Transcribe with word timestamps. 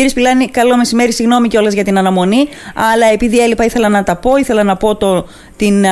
Κύριε 0.00 0.14
Σπιλάνη, 0.14 0.48
καλό 0.50 0.76
μεσημέρι, 0.76 1.12
συγγνώμη 1.12 1.48
κιόλας 1.48 1.72
για 1.72 1.84
την 1.84 1.98
αναμονή. 1.98 2.48
Αλλά 2.92 3.06
επειδή 3.12 3.38
έλειπα, 3.38 3.64
ήθελα 3.64 3.88
να 3.88 4.02
τα 4.02 4.16
πω, 4.16 4.36
ήθελα 4.36 4.62
να 4.62 4.76
πω 4.76 4.96
το, 4.96 5.26
την, 5.56 5.84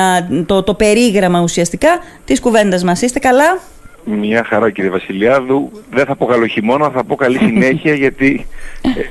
το, 0.45 0.63
το 0.63 0.73
περίγραμμα 0.73 1.41
ουσιαστικά 1.41 1.89
της 2.25 2.39
κουβέντας 2.39 2.83
μας. 2.83 3.01
Είστε 3.01 3.19
καλά; 3.19 3.59
Μια 4.03 4.45
χαρά 4.49 4.69
κύριε 4.69 4.89
Βασιλιάδου. 4.89 5.71
Δεν 5.91 6.05
θα 6.05 6.15
πω 6.15 6.25
καλό 6.25 6.47
χειμώνα, 6.47 6.89
θα 6.89 7.03
πω 7.03 7.15
καλή 7.15 7.37
συνέχεια 7.37 7.93
γιατί 8.03 8.47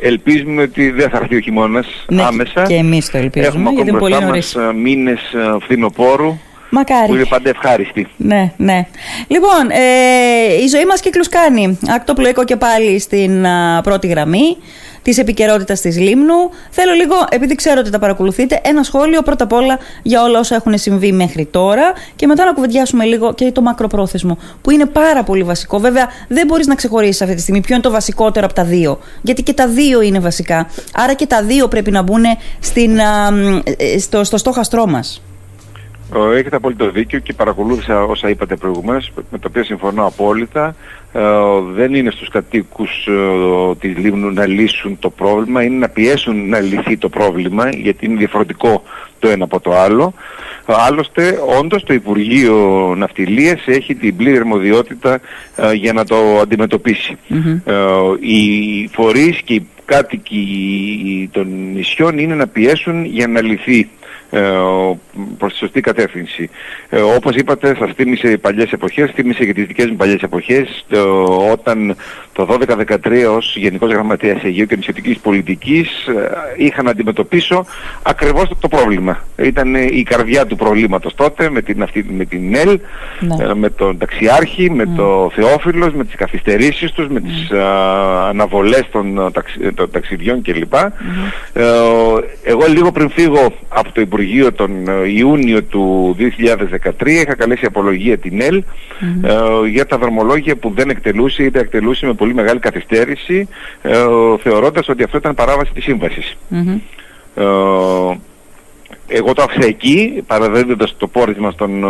ελπίζουμε 0.02 0.62
ότι 0.62 0.90
δεν 0.90 1.10
θα 1.10 1.18
έρθει 1.22 1.36
ο 1.36 1.40
χειμώνας 1.40 1.86
ναι, 2.08 2.22
άμεσα. 2.22 2.62
Και 2.62 2.74
εμείς 2.74 3.10
το 3.10 3.18
ελπίζουμε. 3.18 3.48
Έχουμε 3.48 3.70
γιατί 3.70 3.90
ακόμα 3.90 3.98
πολύ 3.98 4.24
μπροστά 4.24 4.60
μας 4.60 4.74
μήνες 4.74 5.20
φθινοπόρου. 5.60 6.38
Μακάρι. 6.70 7.06
Που 7.06 7.14
είναι 7.14 7.26
πάντα 7.26 7.48
ευχάριστη. 7.48 8.06
Ναι, 8.16 8.52
ναι. 8.56 8.86
Λοιπόν, 9.28 9.70
ε, 9.70 10.62
η 10.62 10.66
ζωή 10.66 10.84
μας 10.84 11.00
κύκλους 11.00 11.28
κάνει. 11.28 11.78
Ακτοπλοϊκό 11.94 12.44
και 12.44 12.56
πάλι 12.56 12.98
στην 12.98 13.46
πρώτη 13.82 14.06
γραμμή 14.06 14.56
της 15.02 15.18
επικαιρότητας 15.18 15.80
της 15.80 15.98
Λίμνου. 15.98 16.50
Θέλω 16.70 16.92
λίγο, 16.92 17.14
επειδή 17.30 17.54
ξέρω 17.54 17.80
ότι 17.80 17.90
τα 17.90 17.98
παρακολουθείτε, 17.98 18.60
ένα 18.64 18.82
σχόλιο 18.82 19.22
πρώτα 19.22 19.44
απ' 19.44 19.52
όλα 19.52 19.78
για 20.02 20.22
όλα 20.22 20.38
όσα 20.38 20.54
έχουν 20.54 20.78
συμβεί 20.78 21.12
μέχρι 21.12 21.44
τώρα 21.44 21.92
και 22.16 22.26
μετά 22.26 22.44
να 22.44 22.52
κουβεντιάσουμε 22.52 23.04
λίγο 23.04 23.34
και 23.34 23.52
το 23.52 23.62
μακροπρόθεσμο, 23.62 24.38
που 24.62 24.70
είναι 24.70 24.86
πάρα 24.86 25.22
πολύ 25.22 25.42
βασικό. 25.42 25.78
Βέβαια, 25.78 26.08
δεν 26.28 26.46
μπορείς 26.46 26.66
να 26.66 26.74
ξεχωρίσεις 26.74 27.22
αυτή 27.22 27.34
τη 27.34 27.40
στιγμή 27.40 27.60
ποιο 27.60 27.74
είναι 27.74 27.82
το 27.82 27.90
βασικότερο 27.90 28.46
από 28.46 28.54
τα 28.54 28.64
δύο. 28.64 28.98
Γιατί 29.22 29.42
και 29.42 29.52
τα 29.52 29.68
δύο 29.68 30.00
είναι 30.00 30.18
βασικά. 30.18 30.70
Άρα 30.94 31.14
και 31.14 31.26
τα 31.26 31.42
δύο 31.42 31.68
πρέπει 31.68 31.90
να 31.90 32.02
μπουν 32.02 32.24
στην, 32.60 32.98
ε, 32.98 33.98
στο, 33.98 34.24
στο 34.24 34.36
στόχαστρό 34.36 34.86
μας. 34.86 35.22
Έχετε 36.14 36.56
απόλυτο 36.56 36.90
δίκιο 36.90 37.18
και 37.18 37.32
παρακολούθησα 37.32 38.02
όσα 38.02 38.28
είπατε 38.28 38.56
προηγουμένως, 38.56 39.10
με 39.30 39.38
τα 39.38 39.46
οποία 39.48 39.64
συμφωνώ 39.64 40.06
απόλυτα. 40.06 40.74
Ε, 41.12 41.20
δεν 41.74 41.94
είναι 41.94 42.10
στους 42.10 42.28
κατοίκους 42.28 43.06
ε, 43.06 43.74
της 43.78 43.96
Λίμνου 43.96 44.32
να 44.32 44.46
λύσουν 44.46 44.98
το 44.98 45.10
πρόβλημα, 45.10 45.62
είναι 45.62 45.76
να 45.76 45.88
πιέσουν 45.88 46.48
να 46.48 46.60
λυθεί 46.60 46.96
το 46.96 47.08
πρόβλημα, 47.08 47.68
γιατί 47.68 48.06
είναι 48.06 48.16
διαφορετικό 48.18 48.82
το 49.18 49.28
ένα 49.28 49.44
από 49.44 49.60
το 49.60 49.72
άλλο. 49.72 50.14
Άλλωστε, 50.66 51.38
όντως 51.60 51.84
το 51.84 51.94
Υπουργείο 51.94 52.94
Ναυτιλίας 52.96 53.66
έχει 53.66 53.94
την 53.94 54.16
πλήρη 54.16 54.36
αρμοδιότητα 54.36 55.20
ε, 55.56 55.72
για 55.72 55.92
να 55.92 56.04
το 56.04 56.16
αντιμετωπισει 56.42 57.16
οι 58.20 58.88
φορείς 58.92 59.42
και 59.42 59.54
οι 59.54 59.66
κάτοικοι 59.84 61.28
των 61.32 61.72
νησιών 61.74 62.18
είναι 62.18 62.34
να 62.34 62.46
πιέσουν 62.46 63.04
για 63.04 63.26
να 63.26 63.42
λυθεί 63.42 63.78
ε, 63.80 63.97
προς 65.38 65.52
τη 65.52 65.58
σωστή 65.58 65.80
κατεύθυνση. 65.80 66.50
Ε, 66.88 67.00
όπως 67.00 67.34
είπατε, 67.34 67.74
σας 67.78 67.90
θύμισε 67.96 68.30
οι 68.30 68.38
παλιές 68.38 68.72
εποχές, 68.72 69.10
θύμισε 69.10 69.44
και 69.44 69.52
τις 69.52 69.66
δικές 69.66 69.86
μου 69.90 69.96
παλιές 69.96 70.22
εποχές, 70.22 70.84
όταν 71.50 71.96
το 72.32 72.46
12-13 72.46 73.36
ως 73.36 73.56
Γενικός 73.56 73.90
Γραμματέας 73.90 74.42
Αιγαίου 74.42 74.66
και 74.66 74.76
Νησιωτικής 74.76 75.18
Πολιτικής 75.18 76.06
ε, 76.06 76.30
είχα 76.56 76.82
να 76.82 76.90
αντιμετωπίσω 76.90 77.64
ακριβώς 78.02 78.48
το 78.60 78.68
πρόβλημα. 78.68 79.18
Ήταν 79.36 79.74
η 79.74 80.02
καρδιά 80.02 80.46
του 80.46 80.56
προβλήματος 80.56 81.14
τότε 81.14 81.50
με 81.50 81.62
την, 81.62 81.82
αυτή, 81.82 82.06
με 82.10 82.24
την 82.24 82.54
ΕΛ, 82.54 82.78
ναι. 83.20 83.44
ε, 83.44 83.54
με 83.54 83.70
τον 83.70 83.98
ταξιάρχη, 83.98 84.70
με 84.70 84.84
ναι. 84.84 84.96
το 84.96 85.30
Θεόφιλος, 85.34 85.94
με 85.94 86.04
τις 86.04 86.14
καθυστερήσεις 86.14 86.92
τους, 86.92 87.08
με 87.08 87.20
τις 87.20 87.50
α, 87.50 88.28
αναβολές 88.28 88.84
των, 88.90 89.32
των 89.74 89.90
ταξιδιών 89.90 90.42
κλπ. 90.42 90.74
Ε, 90.74 91.62
εγώ 92.42 92.66
λίγο 92.68 92.92
πριν 92.92 93.10
φύγω 93.10 93.52
από 93.68 93.92
το 93.92 94.00
Υπουργείο 94.00 94.17
τον 94.54 94.88
ε, 94.88 95.08
Ιούνιο 95.16 95.62
του 95.62 96.16
2013 96.18 97.06
είχα 97.06 97.34
καλέσει 97.34 97.64
απολογία 97.64 98.18
την 98.18 98.40
ΕΛ 98.40 98.62
ε, 99.22 99.68
για 99.68 99.86
τα 99.86 99.98
δρομολόγια 99.98 100.56
που 100.56 100.72
δεν 100.74 100.90
εκτελούσε 100.90 101.42
ή 101.42 101.50
τα 101.50 101.58
εκτελούσε 101.58 102.06
με 102.06 102.12
πολύ 102.12 102.34
μεγάλη 102.34 102.58
καθυστέρηση 102.58 103.48
ε, 103.82 104.04
θεωρώντας 104.42 104.88
ότι 104.88 105.02
αυτό 105.02 105.16
ήταν 105.16 105.34
παράβαση 105.34 105.72
της 105.72 105.84
σύμβασης. 105.84 106.36
Ε, 107.34 107.44
εγώ 109.08 109.32
το 109.32 109.42
άφησα 109.42 109.66
εκεί, 109.68 110.22
παραδίδοντας 110.26 110.94
το 110.96 111.06
πόρισμα 111.06 111.50
στον 111.50 111.80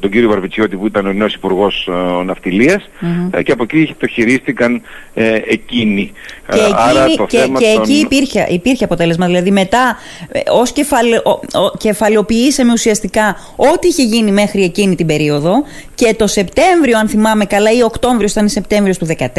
τον 0.00 0.10
κύριο 0.10 0.28
Βαρβιτσιώτη 0.28 0.76
που 0.76 0.86
ήταν 0.86 1.06
ο 1.06 1.12
νέος 1.12 1.34
Υπουργός 1.34 1.88
Ναυτιλίας 2.24 2.88
mm-hmm. 3.00 3.42
και 3.42 3.52
από 3.52 3.62
εκεί 3.62 3.94
το 3.98 4.06
χειρίστηκαν 4.06 4.82
ε, 5.14 5.34
εκείνοι. 5.46 6.12
Και, 6.52 6.58
εκεί, 6.58 7.16
το 7.16 7.26
και, 7.26 7.38
θέμα 7.38 7.58
και 7.58 7.66
εκεί 7.80 7.92
υπήρχε, 7.92 8.46
υπήρχε 8.48 8.84
αποτέλεσμα, 8.84 9.26
δηλαδή 9.26 9.50
μετά 9.50 9.96
ε, 10.28 10.40
ως 10.50 10.72
κεφαλαι, 10.72 11.22
κεφαλαιοποιήσαμε 11.78 12.72
ουσιαστικά 12.72 13.36
ό,τι 13.56 13.88
είχε 13.88 14.02
γίνει 14.02 14.32
μέχρι 14.32 14.62
εκείνη 14.62 14.94
την 14.94 15.06
περίοδο 15.06 15.52
και 15.94 16.14
το 16.14 16.26
Σεπτέμβριο, 16.26 16.98
αν 16.98 17.08
θυμάμαι 17.08 17.44
καλά, 17.44 17.72
ή 17.72 17.82
Οκτώβριο, 17.82 18.28
ήταν 18.30 18.48
Σεπτέμβριο 18.48 18.94
του 18.94 19.06
2014, 19.18 19.34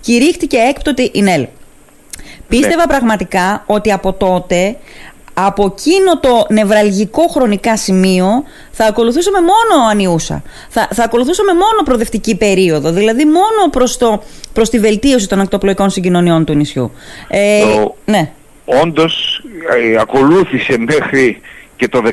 κηρύχτηκε 0.00 0.56
έκπτωτη 0.56 1.10
η 1.12 1.22
ΝΕΛ. 1.22 1.46
Πίστευα 2.48 2.76
ναι. 2.76 2.86
πραγματικά 2.86 3.62
ότι 3.66 3.92
από 3.92 4.12
τότε 4.12 4.76
από 5.38 5.74
εκείνο 5.76 6.18
το 6.20 6.46
νευραλγικό 6.48 7.22
χρονικά 7.26 7.76
σημείο 7.76 8.26
θα 8.70 8.84
ακολουθούσαμε 8.84 9.38
μόνο 9.40 9.86
ανιούσα. 9.90 10.42
Θα, 10.68 10.88
θα 10.92 11.04
ακολουθούσαμε 11.04 11.52
μόνο 11.52 11.82
προοδευτική 11.84 12.36
περίοδο, 12.36 12.92
δηλαδή 12.92 13.24
μόνο 13.24 13.70
προς, 13.70 13.96
το, 13.96 14.22
προς 14.52 14.70
τη 14.70 14.78
βελτίωση 14.78 15.28
των 15.28 15.40
ακτοπλοϊκών 15.40 15.90
συγκοινωνιών 15.90 16.44
του 16.44 16.54
νησιού. 16.54 16.92
Ε, 17.28 17.62
ναι. 18.04 18.30
Όντως 18.64 19.42
ε, 19.92 20.00
ακολούθησε 20.00 20.78
μέχρι 20.78 21.40
και 21.76 21.88
το 21.88 22.02
19 22.04 22.10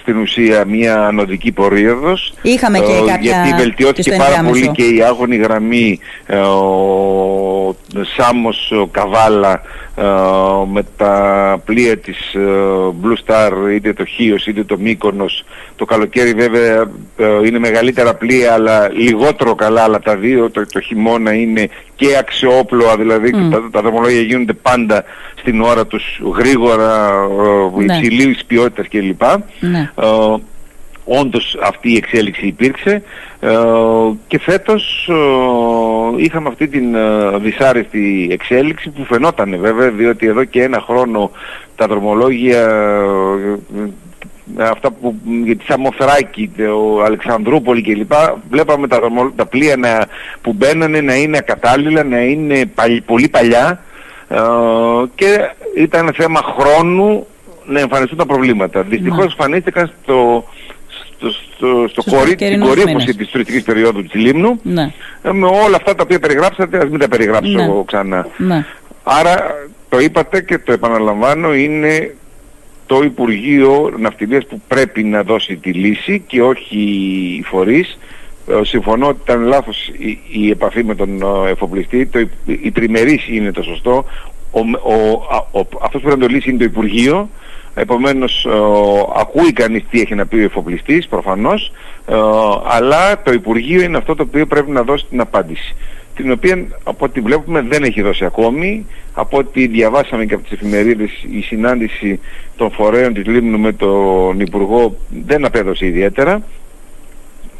στην 0.00 0.16
ουσία 0.16 0.64
μια 0.64 1.06
ανωδική 1.06 1.52
πορείοδος 1.52 2.34
Είχαμε 2.42 2.78
και 2.78 2.92
ε, 2.92 3.06
κάποια 3.06 3.18
γιατί 3.20 3.54
βελτιώθηκε 3.56 4.16
πάρα 4.16 4.42
πολύ 4.48 4.68
και 4.68 4.84
η 4.84 5.02
άγωνη 5.02 5.36
γραμμή 5.36 5.98
ε, 6.26 6.36
ο 6.36 7.61
Σάμος 8.16 8.70
ο 8.70 8.86
Καβάλα 8.86 9.62
ε, 9.96 10.02
με 10.72 10.82
τα 10.96 11.62
πλοία 11.64 11.98
της 11.98 12.34
ε, 12.34 12.40
Blue 13.02 13.16
Star 13.26 13.52
είτε 13.74 13.92
το 13.92 14.04
Χίος 14.04 14.46
είτε 14.46 14.64
το 14.64 14.78
Μύκονος 14.78 15.44
το 15.76 15.84
καλοκαίρι 15.84 16.32
βέβαια 16.32 16.90
ε, 17.16 17.46
είναι 17.46 17.58
μεγαλύτερα 17.58 18.14
πλοία 18.14 18.52
αλλά 18.52 18.88
λιγότερο 18.92 19.54
καλά 19.54 19.82
αλλά 19.82 20.00
τα 20.00 20.16
δύο 20.16 20.50
το, 20.50 20.66
το 20.66 20.80
χειμώνα 20.80 21.32
είναι 21.32 21.68
και 21.96 22.16
αξιόπλοα 22.18 22.96
δηλαδή 22.96 23.30
mm. 23.34 23.50
τα, 23.50 23.68
τα 23.70 23.80
δρομολόγια 23.80 24.20
γίνονται 24.20 24.52
πάντα 24.52 25.04
στην 25.34 25.60
ώρα 25.60 25.86
τους 25.86 26.20
γρήγορα 26.36 27.10
ναι. 27.76 27.96
υψηλής 27.96 28.44
ποιότητας 28.44 28.88
κλπ. 28.88 29.22
Ναι 29.60 29.90
όντως 31.04 31.56
αυτή 31.62 31.92
η 31.92 31.96
εξέλιξη 31.96 32.46
υπήρξε 32.46 33.02
ε, 33.40 33.50
και 34.26 34.38
φέτος 34.38 35.08
ε, 35.10 36.22
είχαμε 36.22 36.48
αυτή 36.48 36.68
την 36.68 36.94
ε, 36.94 37.38
δυσάρεστη 37.38 38.28
εξέλιξη 38.30 38.90
που 38.90 39.04
φαινόταν 39.04 39.58
βέβαια 39.60 39.90
διότι 39.90 40.26
εδώ 40.26 40.44
και 40.44 40.62
ένα 40.62 40.80
χρόνο 40.80 41.30
τα 41.76 41.86
δρομολόγια 41.86 42.68
αυτά 44.58 44.90
που 44.90 45.14
για 45.44 45.56
τη 45.56 45.64
Σαμοθράκη, 45.64 46.50
ο 46.74 47.02
Αλεξανδρούπολη 47.02 47.82
κλπ. 47.82 48.12
Βλέπαμε 48.50 48.88
τα, 48.88 49.00
τα 49.36 49.46
πλοία 49.46 49.76
να, 49.76 50.06
που 50.40 50.52
μπαίνανε 50.52 51.00
να 51.00 51.14
είναι 51.14 51.36
ακατάλληλα, 51.36 52.02
να 52.04 52.20
είναι 52.22 52.72
πολύ 53.04 53.28
παλιά 53.28 53.82
και 55.14 55.38
ήταν 55.76 56.12
θέμα 56.14 56.40
χρόνου 56.42 57.26
να 57.66 57.80
εμφανιστούν 57.80 58.18
τα 58.18 58.26
προβλήματα. 58.26 58.82
Δυστυχώς 58.82 59.24
ναι. 59.24 59.24
εμφανίστηκαν 59.24 59.92
στο, 60.02 60.44
στο, 61.30 61.30
στο, 61.54 62.02
στο 62.02 62.16
κορί, 62.16 62.30
στην 62.30 62.60
κορύφωση 62.60 63.14
της 63.14 63.28
τουριστικής 63.28 63.62
περίοδου 63.62 64.02
της 64.02 64.14
Λίμνου 64.14 64.60
ναι. 64.62 64.92
Ε, 65.22 65.32
με 65.32 65.46
όλα 65.46 65.76
αυτά 65.76 65.94
τα 65.94 66.02
οποία 66.02 66.18
περιγράψατε, 66.18 66.78
ας 66.78 66.88
μην 66.88 66.98
τα 66.98 67.08
περιγράψω 67.08 67.50
ναι. 67.50 67.82
ξανά. 67.86 68.26
Ναι. 68.36 68.64
Άρα 69.02 69.54
το 69.88 69.98
είπατε 69.98 70.42
και 70.42 70.58
το 70.58 70.72
επαναλαμβάνω 70.72 71.54
είναι 71.54 72.14
το 72.86 73.02
Υπουργείο 73.02 73.94
Ναυτιλίας 73.98 74.46
που 74.46 74.60
πρέπει 74.68 75.02
να 75.02 75.22
δώσει 75.22 75.56
τη 75.56 75.72
λύση 75.72 76.22
και 76.26 76.42
όχι 76.42 76.78
οι 77.38 77.42
φορείς. 77.42 77.98
Ε, 78.48 78.64
συμφωνώ 78.64 79.06
ότι 79.06 79.18
ήταν 79.24 79.42
λάθος 79.42 79.88
η, 79.88 80.18
η 80.30 80.50
επαφή 80.50 80.84
με 80.84 80.94
τον 80.94 81.22
ε, 81.46 81.50
εφοπλιστή, 81.50 82.06
το, 82.06 82.28
η 82.46 82.70
τριμερής 82.70 83.28
είναι 83.28 83.52
το 83.52 83.62
σωστό, 83.62 84.04
ο, 84.50 84.60
ο, 84.60 85.22
ο, 85.50 85.66
αυτός 85.82 86.02
που 86.02 86.08
θα 86.08 86.18
το 86.18 86.26
λύσει 86.26 86.50
είναι 86.50 86.58
το 86.58 86.64
Υπουργείο 86.64 87.28
Επομένως 87.74 88.46
ακούει 89.16 89.52
κανείς 89.52 89.82
τι 89.90 90.00
έχει 90.00 90.14
να 90.14 90.26
πει 90.26 90.36
ο 90.36 90.42
εφοπλιστής 90.42 91.06
προφανώς 91.06 91.72
αλλά 92.68 93.22
το 93.22 93.32
Υπουργείο 93.32 93.82
είναι 93.82 93.96
αυτό 93.96 94.14
το 94.14 94.22
οποίο 94.22 94.46
πρέπει 94.46 94.70
να 94.70 94.82
δώσει 94.82 95.06
την 95.08 95.20
απάντηση. 95.20 95.74
Την 96.14 96.32
οποία 96.32 96.66
από 96.84 97.04
ό,τι 97.04 97.20
βλέπουμε 97.20 97.60
δεν 97.60 97.82
έχει 97.82 98.02
δώσει 98.02 98.24
ακόμη. 98.24 98.86
Από 99.14 99.38
ό,τι 99.38 99.66
διαβάσαμε 99.66 100.24
και 100.24 100.34
από 100.34 100.42
τις 100.42 100.52
εφημερίδες 100.52 101.10
η 101.30 101.40
συνάντηση 101.40 102.20
των 102.56 102.70
φορέων 102.70 103.14
της 103.14 103.26
Λίμνου 103.26 103.58
με 103.58 103.72
τον 103.72 104.40
Υπουργό 104.40 104.96
δεν 105.26 105.44
απέδωσε 105.44 105.86
ιδιαίτερα 105.86 106.42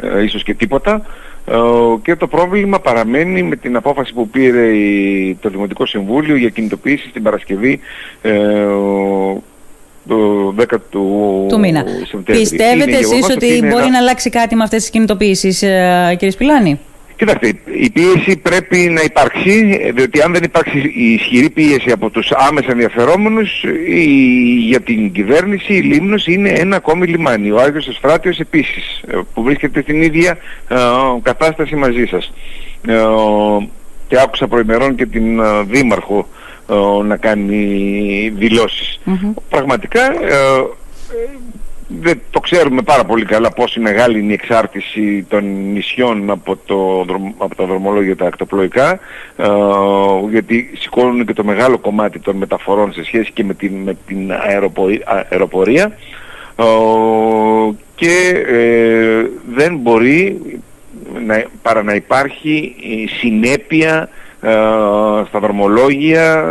ε, 0.02 0.22
ίσως 0.22 0.42
και 0.42 0.54
τίποτα. 0.54 1.02
Ε, 1.46 1.56
και 2.02 2.16
το 2.16 2.26
πρόβλημα 2.26 2.80
παραμένει 2.80 3.42
με 3.42 3.56
την 3.56 3.76
απόφαση 3.76 4.12
που 4.14 4.28
πήρε 4.28 4.70
το 5.40 5.48
Δημοτικό 5.48 5.86
Συμβούλιο 5.86 6.36
για 6.36 6.48
κινητοποίηση 6.48 7.08
στην 7.08 7.22
Παρασκευή 7.22 7.80
ε, 8.22 8.66
το 10.08 10.54
10 10.58 10.64
του, 10.90 11.46
του 11.48 11.58
μήνα. 11.58 11.84
Πιστεύετε 12.24 12.96
εσείς 12.96 13.30
ότι 13.30 13.62
μπορεί 13.66 13.90
να 13.90 13.98
αλλάξει 13.98 14.30
κάτι 14.30 14.54
με 14.54 14.62
αυτές 14.62 14.80
τις 14.80 14.90
κινητοποιήσεις, 14.90 15.62
ε, 15.62 16.14
κύριε 16.18 16.30
Σπιλάνη; 16.30 16.80
Κοιτάξτε, 17.22 17.58
η 17.64 17.90
πίεση 17.90 18.36
πρέπει 18.36 18.76
να 18.76 19.02
υπάρξει, 19.02 19.80
διότι 19.94 20.22
αν 20.22 20.32
δεν 20.32 20.42
υπάρξει 20.42 20.92
η 20.94 21.12
ισχυρή 21.12 21.50
πίεση 21.50 21.90
από 21.90 22.10
τους 22.10 22.30
άμεσα 22.30 22.70
ενδιαφερόμενους, 22.70 23.62
η, 23.88 24.04
για 24.58 24.80
την 24.80 25.12
κυβέρνηση 25.12 25.74
η 25.74 25.80
Λίμνος 25.80 26.26
είναι 26.26 26.48
ένα 26.48 26.76
ακόμη 26.76 27.06
λιμάνι. 27.06 27.50
Ο 27.50 27.60
Άγιος 27.60 27.88
Εστράτιος 27.88 28.38
επίσης, 28.38 29.00
ε, 29.06 29.18
που 29.34 29.42
βρίσκεται 29.42 29.82
στην 29.82 30.02
ίδια 30.02 30.38
ε, 30.68 30.76
κατάσταση 31.22 31.76
μαζί 31.76 32.04
σας. 32.04 32.32
Ε, 32.86 33.04
και 34.08 34.20
άκουσα 34.20 34.48
προημερών 34.48 34.94
και 34.94 35.06
την 35.06 35.40
Δήμαρχο 35.68 36.28
να 37.04 37.16
κάνει 37.16 38.32
Πραγματικά 39.48 40.00
δεν 42.00 42.20
το 42.30 42.40
ξέρουμε 42.40 42.82
πάρα 42.82 43.04
πολύ 43.04 43.24
καλά 43.24 43.50
πόσο 43.50 43.80
μεγάλη 43.80 44.18
είναι 44.18 44.30
η 44.30 44.38
εξάρτηση 44.40 45.26
των 45.28 45.72
νησιών 45.72 46.30
από, 46.30 46.56
το, 46.56 47.00
από 47.38 47.54
τα 47.54 47.64
δρομολόγια 47.64 48.16
τα 48.16 48.26
ακτοπλοϊκά 48.26 48.90
ε, 49.36 49.48
γιατί 50.30 50.70
σηκώνουν 50.78 51.26
και 51.26 51.32
το 51.32 51.44
μεγάλο 51.44 51.78
κομμάτι 51.78 52.18
των 52.18 52.36
μεταφορών 52.36 52.92
σε 52.92 53.04
σχέση 53.04 53.30
και 53.32 53.44
με 53.44 53.54
την, 53.54 53.74
με 53.74 53.96
την 54.06 54.32
αεροπορία 55.28 55.96
ε, 56.56 56.64
και 57.94 58.44
ε, 58.46 59.26
δεν 59.54 59.76
μπορεί 59.76 60.40
να, 61.26 61.44
παρά 61.62 61.82
να 61.82 61.94
υπάρχει 61.94 62.74
συνέπεια 63.20 64.08
στα 65.28 65.40
δρομολόγια 65.40 66.44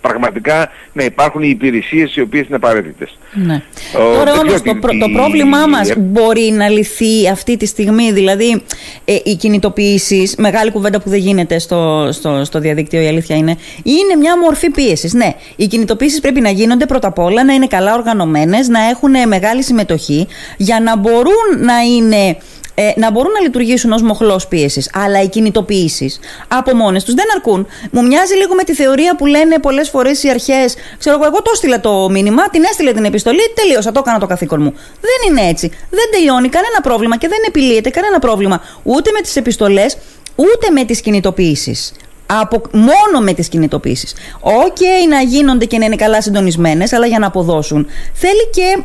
πραγματικά 0.00 0.70
να 0.92 1.04
υπάρχουν 1.04 1.42
οι 1.42 1.48
υπηρεσίες 1.48 2.16
οι 2.16 2.20
οποίες 2.20 2.46
είναι 2.46 2.56
απαραίτητες. 2.56 3.18
Ναι. 3.32 3.62
Τώρα 3.92 4.32
όμως 4.32 4.62
το, 4.62 4.78
το 4.98 5.08
πρόβλημά 5.12 5.66
μας 5.66 5.92
μπορεί 5.96 6.52
να 6.52 6.68
λυθεί 6.68 7.28
αυτή 7.32 7.56
τη 7.56 7.66
στιγμή, 7.66 8.12
δηλαδή 8.12 8.62
ε, 9.04 9.16
οι 9.24 9.34
κινητοποιήσεις, 9.34 10.34
μεγάλη 10.36 10.70
κουβέντα 10.70 11.00
που 11.00 11.08
δεν 11.08 11.18
γίνεται 11.18 11.58
στο, 11.58 12.08
στο, 12.12 12.44
στο 12.44 12.58
διαδίκτυο 12.58 13.02
η 13.02 13.06
αλήθεια 13.06 13.36
είναι, 13.36 13.56
είναι 13.82 14.16
μια 14.20 14.38
μορφή 14.38 14.70
πίεσης. 14.70 15.12
Ναι, 15.12 15.34
οι 15.56 15.66
κινητοποιήσεις 15.66 16.20
πρέπει 16.20 16.40
να 16.40 16.50
γίνονται 16.50 16.86
πρώτα 16.86 17.08
απ' 17.08 17.18
όλα, 17.18 17.44
να 17.44 17.52
είναι 17.52 17.66
καλά 17.66 17.94
οργανωμένες, 17.94 18.68
να 18.68 18.80
έχουν 18.88 19.28
μεγάλη 19.28 19.62
συμμετοχή, 19.62 20.26
για 20.56 20.80
να 20.80 20.96
μπορούν 20.96 21.64
να 21.64 21.80
είναι 21.80 22.36
ε, 22.78 22.92
να 22.96 23.10
μπορούν 23.10 23.32
να 23.32 23.40
λειτουργήσουν 23.40 23.92
ως 23.92 24.02
μοχλός 24.02 24.46
πίεσης. 24.48 24.90
Αλλά 24.94 25.22
οι 25.22 25.28
κινητοποιήσεις 25.28 26.18
από 26.48 26.74
μόνες 26.76 27.04
τους 27.04 27.14
δεν 27.14 27.24
αρκούν. 27.34 27.66
Μου 27.90 28.06
μοιάζει 28.06 28.34
λίγο 28.34 28.54
με 28.54 28.64
τη 28.64 28.74
θεωρία 28.74 29.16
που 29.16 29.26
λένε 29.26 29.58
πολλές 29.58 29.88
φορές 29.88 30.22
οι 30.22 30.28
αρχές. 30.28 30.74
Ξέρω 30.98 31.16
εγώ, 31.16 31.24
εγώ 31.26 31.42
το 31.42 31.50
έστειλα 31.52 31.80
το 31.80 32.08
μήνυμα, 32.10 32.48
την 32.48 32.64
έστειλε 32.64 32.92
την 32.92 33.04
επιστολή, 33.04 33.40
τελείωσα, 33.54 33.92
το 33.92 34.00
έκανα 34.04 34.18
το 34.18 34.26
καθήκον 34.26 34.62
μου. 34.62 34.74
Δεν 35.00 35.30
είναι 35.30 35.48
έτσι. 35.48 35.68
Δεν 35.68 36.10
τελειώνει 36.10 36.48
κανένα 36.48 36.80
πρόβλημα 36.82 37.16
και 37.16 37.28
δεν 37.28 37.38
επιλύεται 37.46 37.90
κανένα 37.90 38.18
πρόβλημα 38.18 38.62
ούτε 38.82 39.10
με 39.10 39.20
τις 39.20 39.36
επιστολές, 39.36 39.96
ούτε 40.34 40.70
με 40.70 40.84
τις 40.84 41.00
κινητοποιήσεις. 41.00 41.92
Από, 42.26 42.62
μόνο 42.72 43.20
με 43.20 43.32
τις 43.32 43.48
κινητοποιήσεις. 43.48 44.14
Οκ, 44.40 45.08
να 45.08 45.20
γίνονται 45.20 45.64
και 45.64 45.78
να 45.78 45.84
είναι 45.84 45.96
καλά 45.96 46.22
συντονισμένες, 46.22 46.92
αλλά 46.92 47.06
για 47.06 47.18
να 47.18 47.26
αποδώσουν 47.26 47.86
θέλει 48.12 48.50
και 48.52 48.82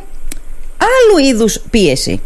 άλλου 0.78 1.28
είδους 1.28 1.60
πίεση 1.70 2.20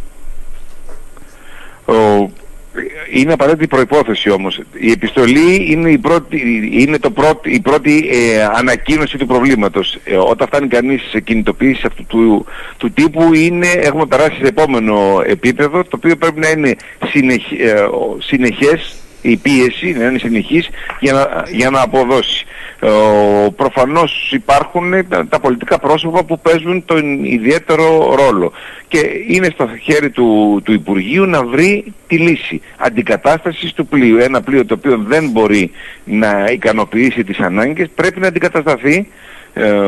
είναι 3.13 3.33
απαραίτητη 3.33 3.67
προϋπόθεση 3.67 4.31
όμως. 4.31 4.61
Η 4.73 4.91
επιστολή 4.91 5.67
είναι 5.71 5.91
η 5.91 5.99
πρώτη, 5.99 6.71
είναι 6.73 6.99
το 6.99 7.11
πρώτη, 7.11 7.51
η 7.51 7.61
πρώτη 7.61 8.09
ε, 8.11 8.45
ανακοίνωση 8.45 9.19
του 9.19 9.27
προβλήματος. 9.27 9.99
Ε, 10.05 10.17
όταν 10.17 10.47
φτάνει 10.47 10.69
κανείς 10.69 11.03
σε 11.11 11.21
κινητοποίηση 11.21 11.83
αυτού 11.87 12.05
του, 12.07 12.47
του 12.77 12.91
τύπου 12.91 13.35
είναι, 13.35 13.67
έχουμε 13.67 14.07
περάσει 14.07 14.37
σε 14.41 14.47
επόμενο 14.47 15.23
επίπεδο 15.27 15.83
το 15.83 15.97
οποίο 15.97 16.17
πρέπει 16.17 16.41
να 16.41 16.49
είναι 16.49 16.77
συνεχ, 17.11 17.53
ε, 17.53 17.89
συνεχές 18.19 18.97
η 19.23 19.37
πίεση 19.37 19.93
να 19.93 20.05
είναι 20.05 20.19
συνεχής 20.19 20.69
για 21.01 21.13
να, 21.13 21.45
για 21.51 21.71
να 21.71 21.81
αποδώσει. 21.81 22.47
Ε, 22.87 23.49
προφανώς 23.57 24.33
υπάρχουν 24.33 24.93
τα, 25.29 25.41
πολιτικά 25.41 25.79
πρόσωπα 25.79 26.25
που 26.25 26.39
παίζουν 26.39 26.85
τον 26.85 27.25
ιδιαίτερο 27.25 28.15
ρόλο 28.15 28.53
και 28.89 28.99
είναι 29.29 29.49
στο 29.53 29.69
χέρι 29.83 30.11
του, 30.11 30.61
του 30.65 30.73
Υπουργείου 30.73 31.25
να 31.25 31.45
βρει 31.45 31.93
τη 32.07 32.19
λύση 32.19 32.61
αντικατάστασης 32.77 33.73
του 33.73 33.87
πλοίου. 33.87 34.19
Ένα 34.19 34.43
πλοίο 34.43 34.65
το 34.65 34.75
οποίο 34.75 34.99
δεν 35.07 35.31
μπορεί 35.31 35.71
να 36.05 36.45
ικανοποιήσει 36.51 37.25
τις 37.25 37.39
ανάγκες 37.39 37.89
πρέπει 37.95 38.21
να 38.21 38.27
αντικατασταθεί 38.27 39.09
ε, 39.53 39.79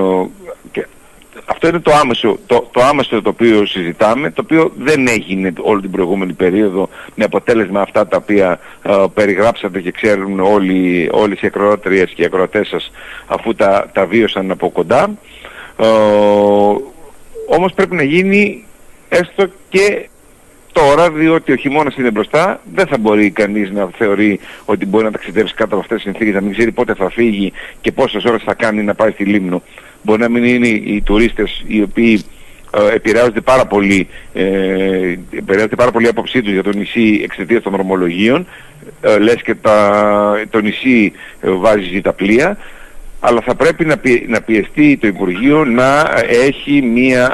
αυτό 1.51 1.69
είναι 1.69 1.79
το 1.79 1.93
άμεσο, 1.93 2.39
το, 2.47 2.69
το 2.73 2.83
άμεσο 2.83 3.23
το 3.23 3.29
οποίο 3.29 3.67
συζητάμε, 3.67 4.31
το 4.31 4.43
οποίο 4.45 4.73
δεν 4.79 5.09
έγινε 5.09 5.53
όλη 5.61 5.81
την 5.81 5.91
προηγούμενη 5.91 6.33
περίοδο 6.33 6.89
με 7.15 7.25
αποτέλεσμα 7.25 7.81
αυτά 7.81 8.07
τα 8.07 8.17
οποία 8.17 8.59
ε, 8.83 9.05
περιγράψατε 9.15 9.81
και 9.81 9.91
ξέρουν 9.91 10.41
όλοι, 10.41 11.09
όλες 11.13 11.41
οι 11.41 11.47
ακροατρίες 11.47 12.11
και 12.11 12.23
οι 12.23 12.25
ακροατές 12.25 12.69
σας 12.69 12.91
αφού 13.27 13.55
τα, 13.55 13.91
τα 13.93 14.07
βίωσαν 14.07 14.51
από 14.51 14.71
κοντά. 14.71 15.11
Ε, 15.77 15.87
όμως 17.49 17.73
πρέπει 17.75 17.95
να 17.95 18.03
γίνει 18.03 18.65
έστω 19.09 19.49
και 19.69 20.09
τώρα, 20.73 21.11
διότι 21.11 21.53
ο 21.53 21.57
χειμώνας 21.57 21.97
είναι 21.97 22.11
μπροστά, 22.11 22.61
δεν 22.75 22.87
θα 22.87 22.99
μπορεί 22.99 23.31
κανείς 23.31 23.71
να 23.71 23.89
θεωρεί 23.97 24.41
ότι 24.65 24.87
μπορεί 24.87 25.05
να 25.05 25.11
ταξιδεύσει 25.11 25.55
κάτω 25.55 25.75
από 25.75 25.83
αυτές 25.83 26.03
τις 26.03 26.05
συνθήκες, 26.05 26.35
να 26.35 26.41
μην 26.41 26.53
ξέρει 26.53 26.73
πότε 26.73 26.95
θα 26.95 27.11
φύγει 27.11 27.53
και 27.81 27.93
πόσες 27.93 28.25
ώρες 28.25 28.43
θα 28.43 28.55
κάνει 28.55 28.83
να 28.83 28.95
πάει 28.95 29.11
στη 29.11 29.25
Λίμνο. 29.25 29.63
Μπορεί 30.03 30.21
να 30.21 30.29
μην 30.29 30.45
είναι 30.45 30.69
οι 30.69 31.03
τουρίστες 31.05 31.65
οι 31.67 31.83
οποίοι 31.83 32.25
ε, 32.71 32.95
επηρεάζονται 32.95 33.41
πάρα 33.41 33.67
πολύ, 33.67 34.09
ε, 34.33 35.17
επηρεάζονται 35.31 35.77
πάρα 35.77 35.91
πολύ 35.91 36.09
άποψή 36.09 36.43
τους 36.43 36.53
για 36.53 36.63
το 36.63 36.73
νησί 36.73 37.21
εξαιτίας 37.25 37.63
των 37.63 37.73
δρομολογίων, 37.73 38.47
ε, 39.01 39.19
λες 39.19 39.43
και 39.43 39.55
τα, 39.55 40.47
το 40.51 40.61
νησί 40.61 41.13
ε, 41.41 41.51
βάζει 41.51 42.01
τα 42.01 42.13
πλοία, 42.13 42.57
αλλά 43.21 43.41
θα 43.41 43.55
πρέπει 43.55 43.85
να, 43.85 44.01
να 44.29 44.41
πιεστεί 44.41 44.97
το 44.97 45.07
Υπουργείο 45.07 45.65
να 45.65 46.11
έχει 46.47 46.83
μία 46.83 47.33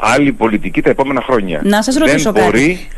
άλλη 0.00 0.32
πολιτική 0.32 0.82
τα 0.82 0.90
επόμενα 0.90 1.22
χρόνια. 1.22 1.60
Να 1.64 1.82
σας 1.82 1.96
ρωτήσω 1.96 2.32
δεν 2.32 2.44
μπορεί, 2.44 2.88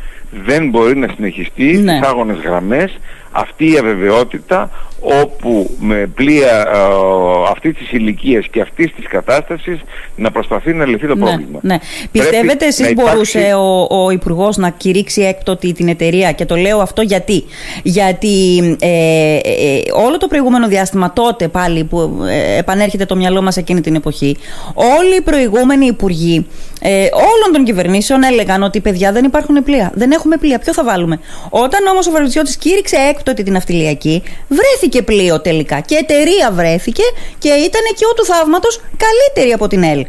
δεν 0.45 0.69
μπορεί 0.69 0.97
να 0.97 1.07
συνεχιστεί 1.15 1.77
ναι. 1.77 1.95
στις 1.95 2.07
άγονες 2.07 2.37
γραμμές 2.37 2.97
αυτή 3.31 3.71
η 3.71 3.77
αβεβαιότητα 3.77 4.69
όπου 4.99 5.69
με 5.79 6.11
πλοία 6.15 6.67
ε, 6.73 7.51
αυτής 7.51 7.73
της 7.77 7.91
ηλικίας 7.91 8.47
και 8.51 8.61
αυτής 8.61 8.93
της 8.95 9.07
κατάστασης 9.07 9.79
να 10.15 10.31
προσπαθεί 10.31 10.73
να 10.73 10.85
λυθεί 10.85 11.07
το 11.07 11.15
ναι, 11.15 11.25
πρόβλημα. 11.25 11.59
Ναι. 11.61 11.77
Πιστεύετε 12.11 12.65
εσείς 12.65 12.93
μπορούσε 12.93 13.53
ο, 13.53 14.03
ο 14.03 14.09
Υπουργός 14.09 14.57
να 14.57 14.69
κηρύξει 14.69 15.21
έκτοτε 15.21 15.71
την 15.71 15.87
εταιρεία; 15.87 16.31
Και 16.31 16.45
το 16.45 16.55
λέω 16.55 16.79
αυτό 16.79 17.01
γιατί. 17.01 17.43
Γιατί 17.83 18.57
ε, 18.79 19.35
ε, 19.35 19.81
όλο 20.05 20.17
το 20.17 20.27
προηγούμενο 20.27 20.67
διάστημα 20.67 21.13
τότε 21.13 21.47
πάλι 21.47 21.83
που 21.83 22.25
ε, 22.29 22.57
επανέρχεται 22.57 23.05
το 23.05 23.15
μυαλό 23.15 23.41
μας 23.41 23.57
εκείνη 23.57 23.81
την 23.81 23.95
εποχή 23.95 24.37
όλοι 24.73 25.15
οι 25.15 25.21
προηγούμενοι 25.21 25.85
υπουργοί 25.85 26.45
ε, 26.81 26.89
όλων 27.13 27.53
των 27.53 27.63
κυβερνήσεων 27.63 28.23
έλεγαν 28.23 28.63
ότι 28.63 28.79
παιδιά 28.81 29.11
δεν 29.11 29.23
υπάρχουν 29.23 29.63
πλοία. 29.63 29.91
Δεν 29.95 30.11
έχουμε 30.11 30.37
πλοία. 30.37 30.59
Ποιο 30.59 30.73
θα 30.73 30.83
βάλουμε; 30.83 31.19
Όταν 31.49 31.87
όμως 31.87 32.07
ο 32.07 32.11
Βαρβιτσιώτης 32.11 32.57
κήρυξε 32.57 32.95
έκτοτε 32.95 33.43
την 33.43 33.55
αυτιλιακή 33.55 34.23
βρέθηκε 34.47 34.86
βρέθηκε 34.87 35.03
πλοίο 35.03 35.41
τελικά 35.41 35.79
και 35.79 35.95
εταιρεία 35.95 36.51
βρέθηκε 36.51 37.03
και 37.37 37.49
ήταν 37.49 37.81
και 37.95 38.05
ο 38.11 38.13
του 38.13 38.25
θαύματος 38.25 38.81
καλύτερη 38.97 39.53
από 39.53 39.67
την 39.67 39.83
ΕΛ. 39.83 40.05